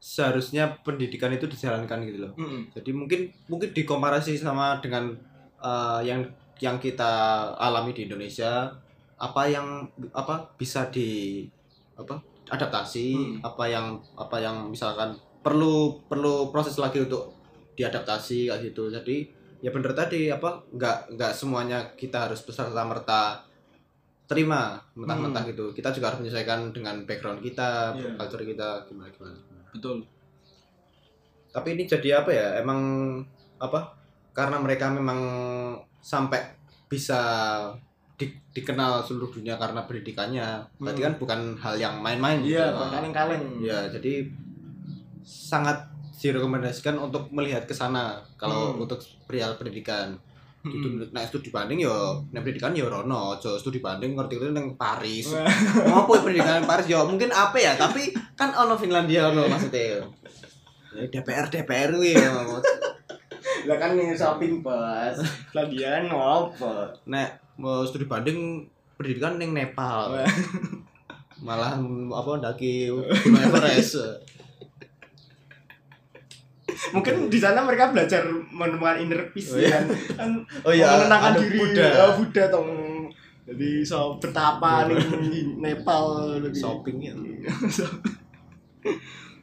[0.00, 2.32] seharusnya pendidikan itu dijalankan gitu loh.
[2.34, 2.72] Mm-mm.
[2.74, 5.14] Jadi mungkin mungkin dikomparasi sama dengan
[5.62, 6.26] eh, yang
[6.58, 7.12] yang kita
[7.56, 8.68] alami di Indonesia
[9.20, 9.84] apa yang
[10.16, 11.44] apa bisa di
[11.94, 12.16] apa
[12.48, 13.38] adaptasi Hmm.
[13.44, 13.86] apa yang
[14.16, 17.32] apa yang misalkan perlu perlu proses lagi untuk
[17.74, 18.88] diadaptasi kayak gitu.
[18.88, 19.16] Jadi
[19.60, 23.40] ya bener tadi apa nggak nggak semuanya kita harus beserta merta
[24.24, 25.72] terima mentah-mentah gitu.
[25.72, 28.14] Kita juga harus menyesuaikan dengan background kita Iya.
[28.14, 29.36] culture kita gimana gimana
[29.70, 30.04] betul.
[31.50, 32.80] Tapi ini jadi apa ya emang
[33.58, 33.90] apa
[34.30, 35.18] karena mereka memang
[35.98, 36.38] sampai
[36.86, 37.20] bisa
[38.14, 40.46] di- dikenal seluruh dunia karena pendidikannya.
[40.78, 41.06] Tadi Hmm.
[41.10, 42.86] kan bukan hal yang main-main iya gitu.
[42.86, 43.44] kaleng-kaleng.
[43.58, 44.28] Ya jadi
[45.22, 45.76] sangat
[46.16, 48.84] direkomendasikan untuk melihat ke sana kalau Hmm.
[48.84, 50.16] untuk perihal pendidikan.
[50.60, 50.76] Hmm.
[50.76, 54.76] itu nah studi banding yo nek pendidikan yo rono aja studi banding ngerti itu nang
[54.76, 55.32] Paris.
[55.32, 56.84] Apa pendidikan Paris?
[56.84, 60.04] Yo mungkin apa ya tapi kan ono Finlandia ono maksudnya
[60.92, 62.28] ya, DPR DPR kuwi ya.
[63.64, 65.16] lah kan nih shopping pas
[65.56, 68.68] ladian ngopo nek mau studi banding
[69.00, 70.12] pendidikan ning Nepal.
[71.40, 71.80] Malah
[72.12, 73.96] apa ndaki Gunung Everest
[76.90, 79.70] mungkin di sana mereka belajar menemukan inner peace Oh, iya.
[79.70, 79.84] kan?
[80.16, 80.30] Kan
[80.66, 81.56] oh iya menenangkan ada diri.
[81.56, 81.88] Buddha.
[82.00, 82.70] Oh, Buddha tong.
[83.44, 86.04] Jadi so betapa nih di Nepal
[86.38, 86.54] lebih.
[86.54, 87.12] Shopping ya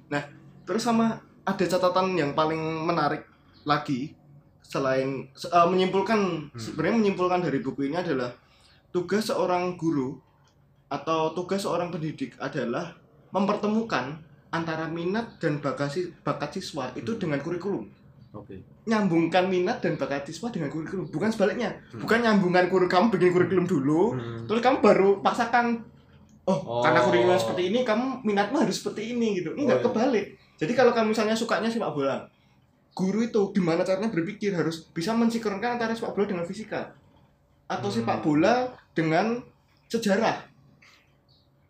[0.07, 0.23] nah
[0.63, 3.23] terus sama ada catatan yang paling menarik
[3.63, 4.15] lagi
[4.63, 8.31] selain se- eh, menyimpulkan sebenarnya menyimpulkan dari buku ini adalah
[8.89, 10.15] tugas seorang guru
[10.87, 12.95] atau tugas seorang pendidik adalah
[13.31, 14.23] mempertemukan
[14.57, 17.19] antara minat dan bakat si- bakat siswa itu Hmm.
[17.19, 17.83] dengan kurikulum
[18.31, 22.01] oke nyambungkan minat dan bakat siswa dengan kurikulum bukan sebaliknya Hmm.
[22.01, 24.01] bukan nyambungkan kurikulum kamu bikin kurikulum dulu
[24.43, 25.81] terus kamu baru paksakan
[26.43, 26.81] oh, Oh.
[26.81, 29.85] karena kurikulum seperti ini kamu minatmu harus seperti ini gitu enggak Oh, iya.
[29.85, 32.25] kebalik jadi kalau kamu misalnya sukanya sepak bola
[32.91, 36.97] guru itu gimana caranya berpikir harus bisa mensinkronkan antara sepak bola dengan fisika
[37.65, 37.95] atau Hmm.
[37.95, 38.53] sepak bola
[38.91, 39.37] dengan
[39.85, 40.56] sejarah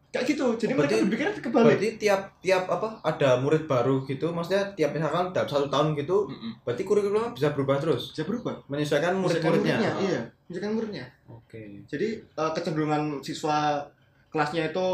[0.09, 0.45] kayak gitu.
[0.55, 1.67] Jadi Oh, berarti- mereka berpikir kebalik.
[1.69, 6.25] berarti tiap tiap apa ada murid baru gitu maksudnya tiap misalkan dalam satu tahun gitu
[6.25, 6.51] Mm-mm.
[6.63, 8.11] berarti kurikulumnya bisa berubah terus?
[8.11, 8.55] Bisa berubah.
[8.65, 9.77] Menyesuaikan murid-muridnya.
[9.99, 10.21] iya.
[10.45, 11.05] Menyesuaikan muridnya.
[11.27, 11.83] Oke.
[11.85, 13.83] Jadi eh, kecenderungan siswa
[14.27, 14.87] kelasnya itu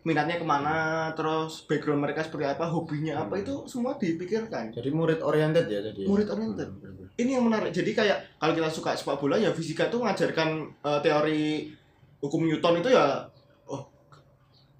[0.00, 0.76] minatnya ke mana
[1.12, 3.42] terus background mereka seperti apa hobinya apa Hmm.
[3.42, 4.70] itu semua dipikirkan.
[4.70, 6.68] Jadi murid oriented ya jadi Murid oriented.
[6.70, 7.68] Hmm, ini yang menarik.
[7.70, 10.48] Jadi kayak kalau kita suka sepak bola ya fisika itu mengajarkan
[10.78, 11.72] eh, teori
[12.18, 13.26] hukum Newton itu ya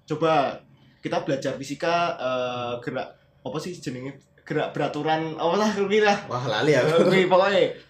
[0.09, 0.57] coba
[0.99, 3.07] kita belajar fisika eh, gerak
[3.39, 7.87] apa sih jenenge gerak beraturan apa lah kuwi lah wah lali ya Kuwi pokoknya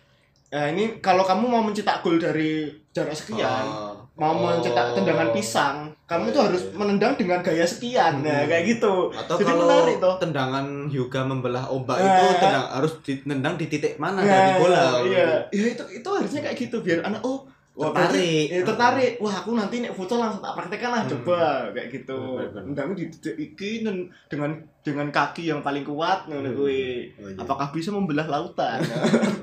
[0.49, 3.93] Nah, ini kalau kamu mau mencetak gol dari jarak sekian, Oh.
[4.17, 4.49] mau Oh.
[4.49, 6.73] mencetak tendangan pisang, kamu Oh, tuh iya, harus iya.
[6.73, 8.25] menendang dengan gaya sekian.
[8.25, 8.49] Nah, Hmm.
[8.49, 9.13] kayak gitu.
[9.13, 10.15] atau Jadi kalau menarik toh.
[10.17, 12.09] tendangan yoga membelah ombak Nah.
[12.09, 16.41] itu tendang harus ditendang di titik mana Nah, dari bola Iya, ya itu itu harusnya
[16.41, 17.45] kayak gitu biar anak oh
[17.79, 18.11] wah, Tertarik.
[18.11, 19.11] berarti- ya, tertarik.
[19.17, 21.11] Wah, aku nanti nek futsal langsung tak praktekkan lah Hmm.
[21.15, 21.39] coba
[21.71, 22.19] kayak gitu.
[22.35, 22.63] Bener-bener.
[22.67, 26.57] Tendang di titik iki dengan dengan kaki yang paling kuat ngono Hmm.
[26.57, 27.07] kuwi.
[27.15, 27.39] Oh, iya.
[27.39, 28.83] Apakah bisa membelah lautan?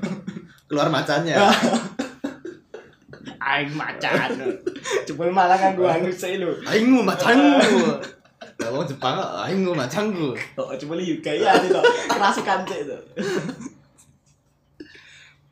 [0.67, 1.33] keluar macannya
[3.39, 4.29] Aing macan.
[5.03, 6.51] Coba malah kan gua anu sih lu.
[6.61, 7.79] aingmu macanku
[8.59, 11.79] Lah wong Jepang aingmu macanku Oh, coba lihat gaya itu.
[12.05, 12.97] Kerasukan sih itu.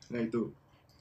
[0.05, 0.41] Nah itu.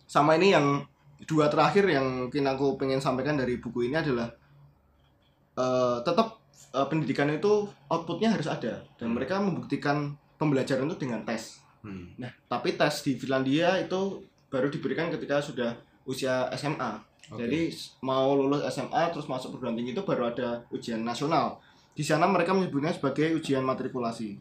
[0.06, 0.86] Sama ini yang
[1.24, 4.28] dua terakhir yang mungkin aku pengen sampaikan dari buku ini adalah
[5.54, 6.40] eh tetap
[6.74, 9.14] eh, pendidikan itu outputnya harus ada dan Hmm.
[9.16, 11.62] mereka membuktikan pembelajaran itu dengan tes.
[11.84, 12.10] Hmm.
[12.18, 16.98] Nah, tapi tes di Finlandia itu baru diberikan ketika sudah usia SMA.
[17.32, 17.40] Oke.
[17.40, 17.60] Jadi
[18.04, 21.60] mau lulus SMA terus masuk perguruan tinggi itu baru ada ujian nasional.
[21.94, 24.36] Di sana mereka menyebutnya sebagai ujian matrikulasi.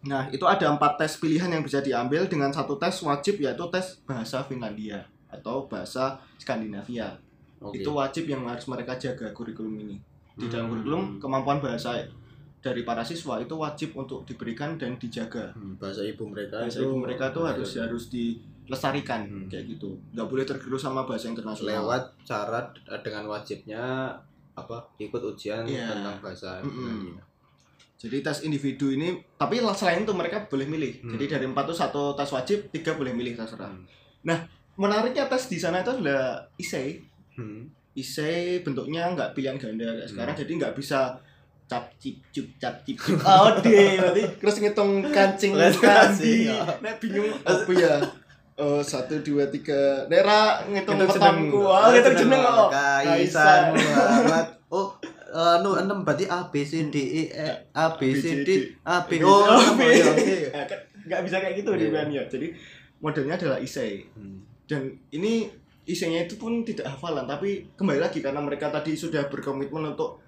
[0.00, 4.00] Nah, itu ada empat tes pilihan yang bisa diambil dengan satu tes wajib yaitu tes
[4.08, 7.14] bahasa Finlandia atau bahasa Skandinavia.
[7.58, 7.78] Oke.
[7.78, 9.96] Itu wajib yang harus mereka jaga kurikulum ini.
[10.32, 10.72] Di dalam Hmm.
[10.74, 12.00] kurikulum kemampuan bahasa
[12.58, 16.92] dari para siswa itu wajib untuk diberikan dan dijaga Hmm, bahasa ibu mereka bahasa ibu
[16.94, 19.48] mereka tuh harus harus dilestarikan Hmm.
[19.48, 22.68] kayak gitu nggak boleh tergerus sama bahasa internasional lewat cara
[23.00, 24.12] dengan wajibnya
[24.52, 25.88] apa ikut ujian Iya.
[25.90, 26.68] tentang bahasa Mm-mm.
[26.68, 27.24] Finlandia.
[27.96, 31.16] jadi tes individu ini tapi selain itu mereka boleh milih Hmm.
[31.16, 33.88] jadi dari empat tuh satu tes wajib tiga boleh milih terserah Hmm.
[34.74, 37.00] Menariknya tes di sana itu adalah isei
[37.34, 37.66] Hmm.
[37.92, 40.10] isei bentuknya nggak pilihan ganda kayak Hmm.
[40.10, 41.00] sekarang jadi nggak bisa
[41.64, 46.34] cap cip cup cap cip cup oh deh berarti terus ngitung kancing Kancing, kandi
[46.82, 47.94] nah bingung apa ya
[48.60, 50.04] Oh, satu, dua, tiga.
[50.04, 51.64] Nera ngitung Itu petamku.
[51.64, 52.68] Oh, ngitung jeneng kok.
[52.68, 54.46] Kaisan Muhammad.
[54.68, 54.92] Oh,
[55.32, 59.16] anu enam berarti A B C D E E A B C D A B
[59.24, 59.64] Oh, Oh.
[59.80, 60.12] Ya,
[61.08, 62.04] nggak bisa kayak gitu di Iya.
[62.04, 62.22] ya.
[62.28, 62.52] Jadi
[63.00, 64.44] modelnya adalah isei Hmm.
[64.70, 65.50] Dan ini
[65.82, 70.22] isinya itu pun tidak hafalan tapi kembali lagi karena mereka tadi sudah berkomitmen untuk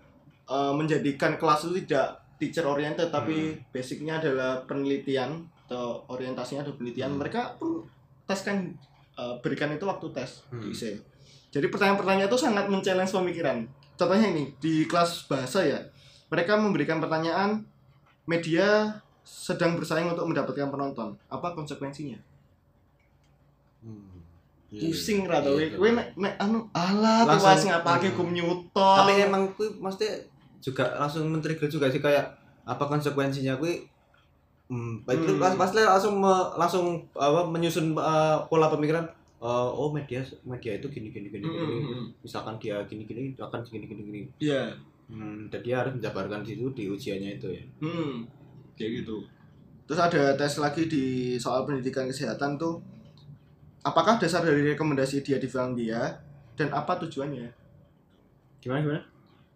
[0.50, 7.14] uh, menjadikan kelas itu tidak teacher oriented tapi basicnya adalah penelitian atau orientasinya adalah penelitian
[7.14, 7.20] Hmm.
[7.22, 7.86] mereka pun
[8.26, 8.58] tes kan
[9.14, 10.58] uh, berikan itu waktu tes Hmm.
[10.58, 10.98] di IC.
[11.54, 13.62] jadi pertanyaan-pertanyaan itu sangat men-challenge pemikiran
[13.94, 15.78] contohnya ini di kelas bahasa ya
[16.26, 17.62] mereka memberikan pertanyaan
[18.26, 22.18] media sedang bersaing untuk mendapatkan penonton apa konsekuensinya
[23.82, 24.11] Hmm.
[24.72, 24.80] Iya.
[24.82, 28.12] pusing ra to Iya, kowe mek mek anu alah Langsung- tuwas ngapake Hmm.
[28.14, 30.08] hukum Newton tapi emang kuwi mesti
[30.58, 32.24] juga langsung men-trigger juga sih kayak
[32.64, 33.84] apa konsekuensinya kuwi
[34.66, 35.38] hmm, itu Hmm.
[35.38, 39.04] pas pas langsung me- langsung apa menyusun uh, pola pemikiran
[39.38, 41.74] uh, oh media media itu gini gini gini, Hmm, gini.
[41.76, 42.06] hmm, hmm.
[42.20, 44.72] misalkan dia gini gini akan gini gini gini iya
[45.06, 48.24] hmm, dan dia harus menjabarkan di situ di ujiannya itu ya hmm
[48.72, 49.20] kayak gitu
[49.84, 51.04] terus ada tes lagi di
[51.36, 52.80] soal pendidikan kesehatan tuh
[53.82, 56.18] apakah dasar dari rekomendasi dia di Finlandia?
[56.52, 57.48] Dan apa tujuannya?
[58.58, 59.02] Gimana gimana?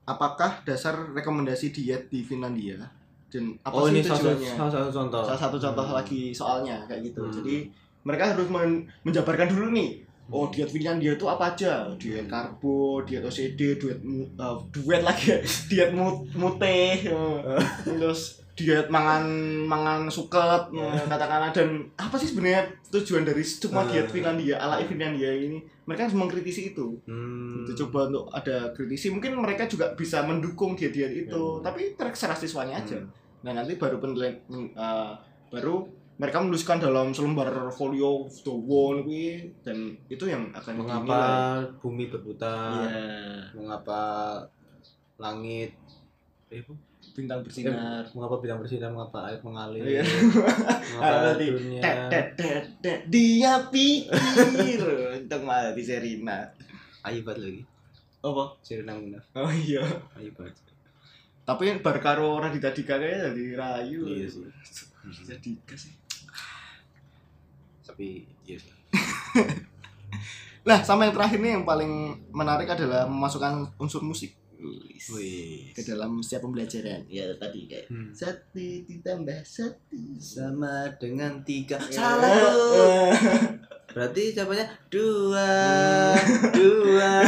[0.05, 2.79] Apakah dasar rekomendasi diet di Finlandia?
[3.27, 4.53] Dan apa oh sih ini salah, tujuannya?
[4.55, 5.23] salah satu contoh.
[5.23, 5.97] Salah satu contoh Hmm.
[5.97, 7.21] lagi soalnya kayak gitu.
[7.21, 7.35] Hmm.
[7.35, 7.57] jadi
[8.03, 9.91] mereka harus men- menjabarkan dulu nih.
[10.27, 11.87] Oh diet Finlandia itu apa aja?
[11.93, 12.31] Diet Hmm.
[12.31, 15.39] karbo diet OCD diet mu- eh, duet lagi ya.
[15.71, 16.67] diet mut mute
[17.03, 19.25] eh, terus diet mangan
[19.63, 24.15] mangan suket eh, katakanlah dan apa sih sebenarnya tujuan dari semua diet Hmm.
[24.17, 27.63] Finlandia ala Finlandia ini mereka harus mengkritisi itu hmm.
[27.63, 31.61] itu coba untuk ada kritisi mungkin mereka juga bisa mendukung diet-diet itu Hmm.
[31.61, 33.13] tapi terserah siswanya aja Hmm.
[33.45, 35.13] nah nanti baru penilaian eh,
[35.53, 35.85] baru
[36.17, 41.19] mereka menuliskan dalam selembar folio dawa kuwi dan itu yang akan mengapa
[41.61, 41.77] dinilai.
[41.77, 44.01] bumi berputar Iya, mengapa
[45.17, 45.77] langit
[46.49, 46.65] eh?
[47.17, 48.05] Bintang bersinar.
[48.13, 48.93] mengapa bintang bersinar?
[48.93, 49.83] Mengapa air mengalir?
[49.83, 50.05] Iya.
[50.93, 54.81] mengapa dunia tet, tet, tet, tet, dia pikir.
[55.25, 56.45] Untuk mati Serina
[57.09, 57.63] ayu banget lagi.
[58.21, 58.45] Apa?
[58.61, 59.25] Serena Munaf.
[59.33, 59.81] Oh iya.
[60.37, 60.67] Banget
[61.47, 64.03] tapi bar karo Radita Dika kayaknya jadi rayu.
[64.11, 64.51] Iya sih.
[65.31, 65.95] Jadi Dika sih.
[67.87, 68.75] Tapi iya sih.
[70.67, 74.35] Nah, sama yang terakhir nih yang paling menarik adalah memasukkan unsur musik
[75.73, 77.05] ke dalam setiap pembelajaran.
[77.07, 78.11] Ya tadi kayak Hmm.
[78.11, 82.03] satu ditambah satu sama dengan tiga Ya.
[82.03, 83.11] salah tuh
[83.97, 85.51] berarti jawabannya dua
[86.53, 87.13] dua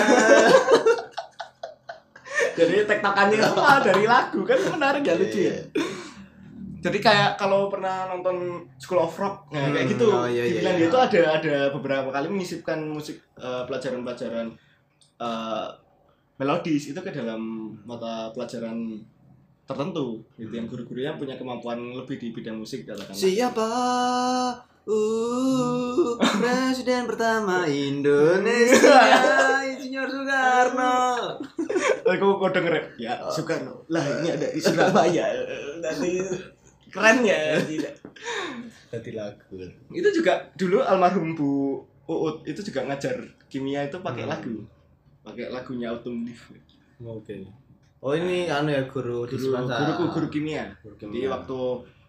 [2.59, 5.55] Jadi tektokannya itu malah dari lagu kan menarik ya lucu ya.
[6.79, 10.07] Jadi kayak kalau pernah nonton School of Rock nah, kayak Hmm, gitu.
[10.11, 10.91] oh, iya, di iya, Finlandia iya.
[10.91, 14.47] itu ada ada beberapa kali menyisipkan musik eh, pelajaran-pelajaran
[15.19, 15.67] eh,
[16.39, 17.43] melodis itu ke dalam
[17.83, 18.95] mata pelajaran
[19.63, 23.13] tertentu gitu yang guru-gurunya punya kemampuan lebih di bidang musik katakanlah.
[23.13, 23.69] siapa
[24.87, 29.03] uh presiden pertama Indonesia
[29.69, 30.97] Insinyur Soekarno
[32.09, 33.85] Aku kok denger ya Soekarno.
[33.93, 35.29] Lah ini ada di Surabaya.
[35.77, 36.17] Nanti
[36.89, 37.61] keren ya.
[37.61, 37.93] tidak.
[38.89, 39.61] Ganti lagu
[39.93, 41.77] Itu juga dulu almarhum Bu
[42.09, 43.21] Uut itu juga ngajar
[43.53, 44.33] kimia itu pakai Hmm.
[44.33, 44.57] lagu.
[45.29, 46.41] Pakai lagunya Autumn Leaf.
[46.99, 47.37] oke
[47.99, 50.65] oh ini anu ya guru di Guru guruku guru kimia.
[50.81, 51.31] Guru Jadi kimia.
[51.31, 51.59] waktu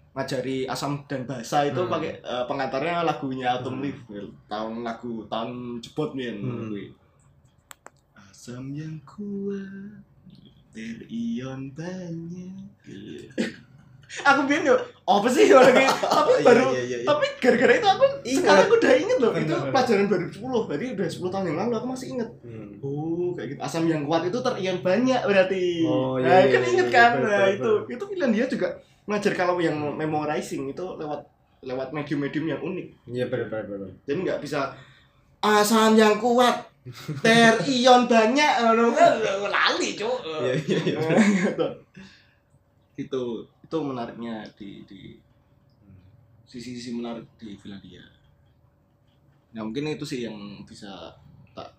[0.10, 1.90] ngajari asam dan bahasa itu Hmm.
[1.90, 3.86] pakai eh, pengantarnya lagunya Autumn Hmm.
[3.86, 3.98] Leaf.
[4.46, 6.34] Tahun lagu tahun jebot nih.
[6.34, 6.74] Hmm.
[8.16, 10.02] Asam yang kuat
[10.72, 12.56] terion banyak.
[14.10, 17.06] Aku biar yo apa sih orang kayak tapi Iya, baru iya, iya, iya.
[17.06, 18.38] tapi gara-gara itu aku Ingat.
[18.42, 19.70] sekarang aku udah inget loh itu Bener.
[19.70, 22.70] pelajaran 2010 berarti udah 10 tahun yang lalu aku masih inget Hmm.
[22.82, 23.60] oh kayak gitu.
[23.60, 25.64] Asam yang kuat itu terion banyak berarti.
[25.84, 27.12] Oh, iya, nah iya, kan iya, inget iya, kan?
[27.16, 27.72] bener, nah itu.
[27.92, 28.68] itu pilihan dia juga
[29.06, 31.22] ngajar kalau yang memorizing itu lewat
[31.60, 32.88] lewat medium-medium yang unik.
[33.06, 34.72] Iya benar benar benar jadi nggak bisa
[35.40, 36.66] asam yang kuat
[37.22, 38.52] terion banyak.
[38.58, 39.14] Kan
[39.46, 40.18] lali cuk.
[40.24, 41.68] Iya iya iya
[42.96, 43.48] gitu.
[43.70, 45.14] Itu menariknya di di
[46.50, 48.02] sisi-sisi menarik di Finlandia.
[49.54, 51.14] Nah mungkin itu sih yang bisa
[51.54, 51.70] tak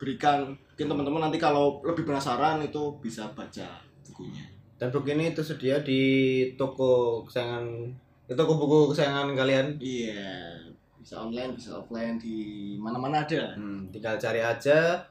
[0.00, 0.56] berikan.
[0.72, 4.48] Mungkin teman-teman nanti kalau lebih penasaran itu bisa baca bukunya.
[4.80, 6.00] dan buku ini tersedia di
[6.56, 7.64] toko kesayangan
[8.28, 10.56] di toko buku kesayangan kalian Iya,
[11.00, 12.36] bisa online, bisa offline di
[12.80, 13.52] mana-mana ada.
[13.56, 15.04] Hmm, tinggal cari aja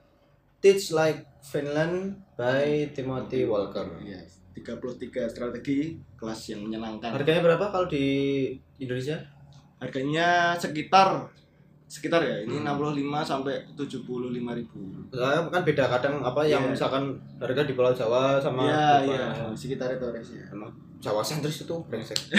[0.61, 3.86] Teach Like Finland by Timothy Walker.
[4.01, 4.21] Iya,
[4.56, 4.88] 33
[5.28, 5.80] strategi
[6.16, 7.12] kelas yang menyenangkan.
[7.12, 8.06] Harganya berapa kalau di
[8.78, 9.20] Indonesia?
[9.78, 11.28] Harganya sekitar
[11.86, 12.66] sekitar ya, ini Hmm.
[12.66, 14.80] 65 sampai 75 ribu.
[15.12, 16.72] Soalnya kan beda kadang apa yang Iya.
[16.72, 17.03] misalkan
[17.38, 20.43] harga di Pulau Jawa sama Iya, di iya, Pulau- sekitar itu ya.
[20.49, 22.18] Emang Jawa sentris itu brengsek.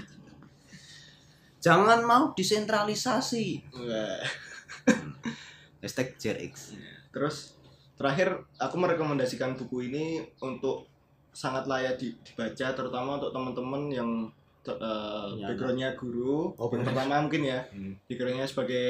[1.60, 3.68] Jangan mau desentralisasi.
[3.74, 3.84] Wah.
[3.84, 4.06] Ya
[5.82, 6.76] Hashtag JRX.
[7.10, 7.56] Terus
[7.96, 10.04] terakhir aku merekomendasikan buku ini
[10.40, 10.88] untuk
[11.30, 14.10] sangat layak di- dibaca terutama untuk teman-teman yang
[14.60, 16.52] Punya backgroundnya guru.
[16.60, 17.64] Oh, yang pertama mungkin ya.
[17.72, 17.96] Hmm.
[18.04, 18.86] backgroundnya sebagai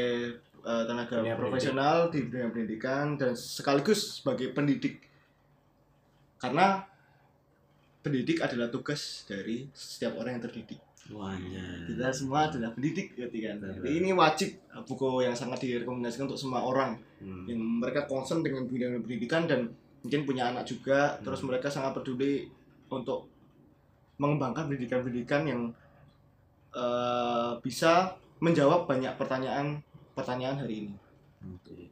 [0.61, 4.99] eh, tenaga Dunia profesional di dunia pendidikan dan sekaligus sebagai pendidik.
[6.43, 6.83] Karena
[8.03, 10.81] pendidik adalah tugas dari setiap orang yang terdidik.
[11.11, 11.91] Wahnya.
[11.91, 13.57] kita semua adalah pendidik berarti kan.
[13.59, 16.99] Jadi ini wajib buku yang sangat direkomendasikan untuk semua orang.
[17.21, 17.45] Hmm.
[17.45, 19.69] yang mereka concern dengan bidang pendidikan dan
[20.01, 21.25] mungkin punya anak juga Hmm.
[21.25, 22.49] terus mereka sangat peduli
[22.89, 23.29] untuk
[24.17, 25.61] mengembangkan pendidikan-pendidikan yang
[26.71, 29.83] eh, bisa menjawab banyak pertanyaan
[30.15, 30.95] pertanyaan hari ini
[31.51, 31.91] Oke.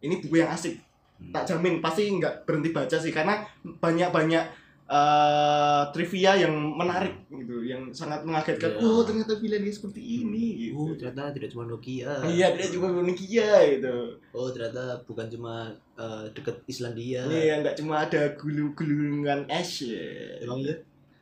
[0.00, 0.76] ini buku yang asik
[1.20, 1.32] Hmm.
[1.32, 4.44] tak jamin pasti nggak berhenti baca sih karena banyak-banyak
[4.90, 8.82] eh, trivia yang menarik gitu yang sangat mengagetkan Iya.
[8.82, 12.10] oh ternyata pilihannya seperti ini Oh, gitu ternyata tidak cuma Nokia.
[12.26, 13.94] iya dia juga Nokia gitu
[14.30, 17.22] Oh, ternyata bukan cuma eh, deket Islandia.
[17.24, 20.02] Iya, nggak cuma ada gulu-gulungan es ya.
[20.40, 20.74] Emang iya?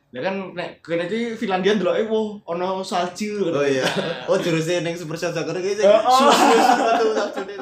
[0.09, 3.45] Ya kan nek kene iki Finlandia ndeloke wo ono salju.
[3.45, 3.85] Oh iya.
[4.25, 5.85] Oh, jurusnya yang Super Shot Soccer gitu.
[5.85, 6.33] Oh, oh.
[6.33, 7.58] Salju.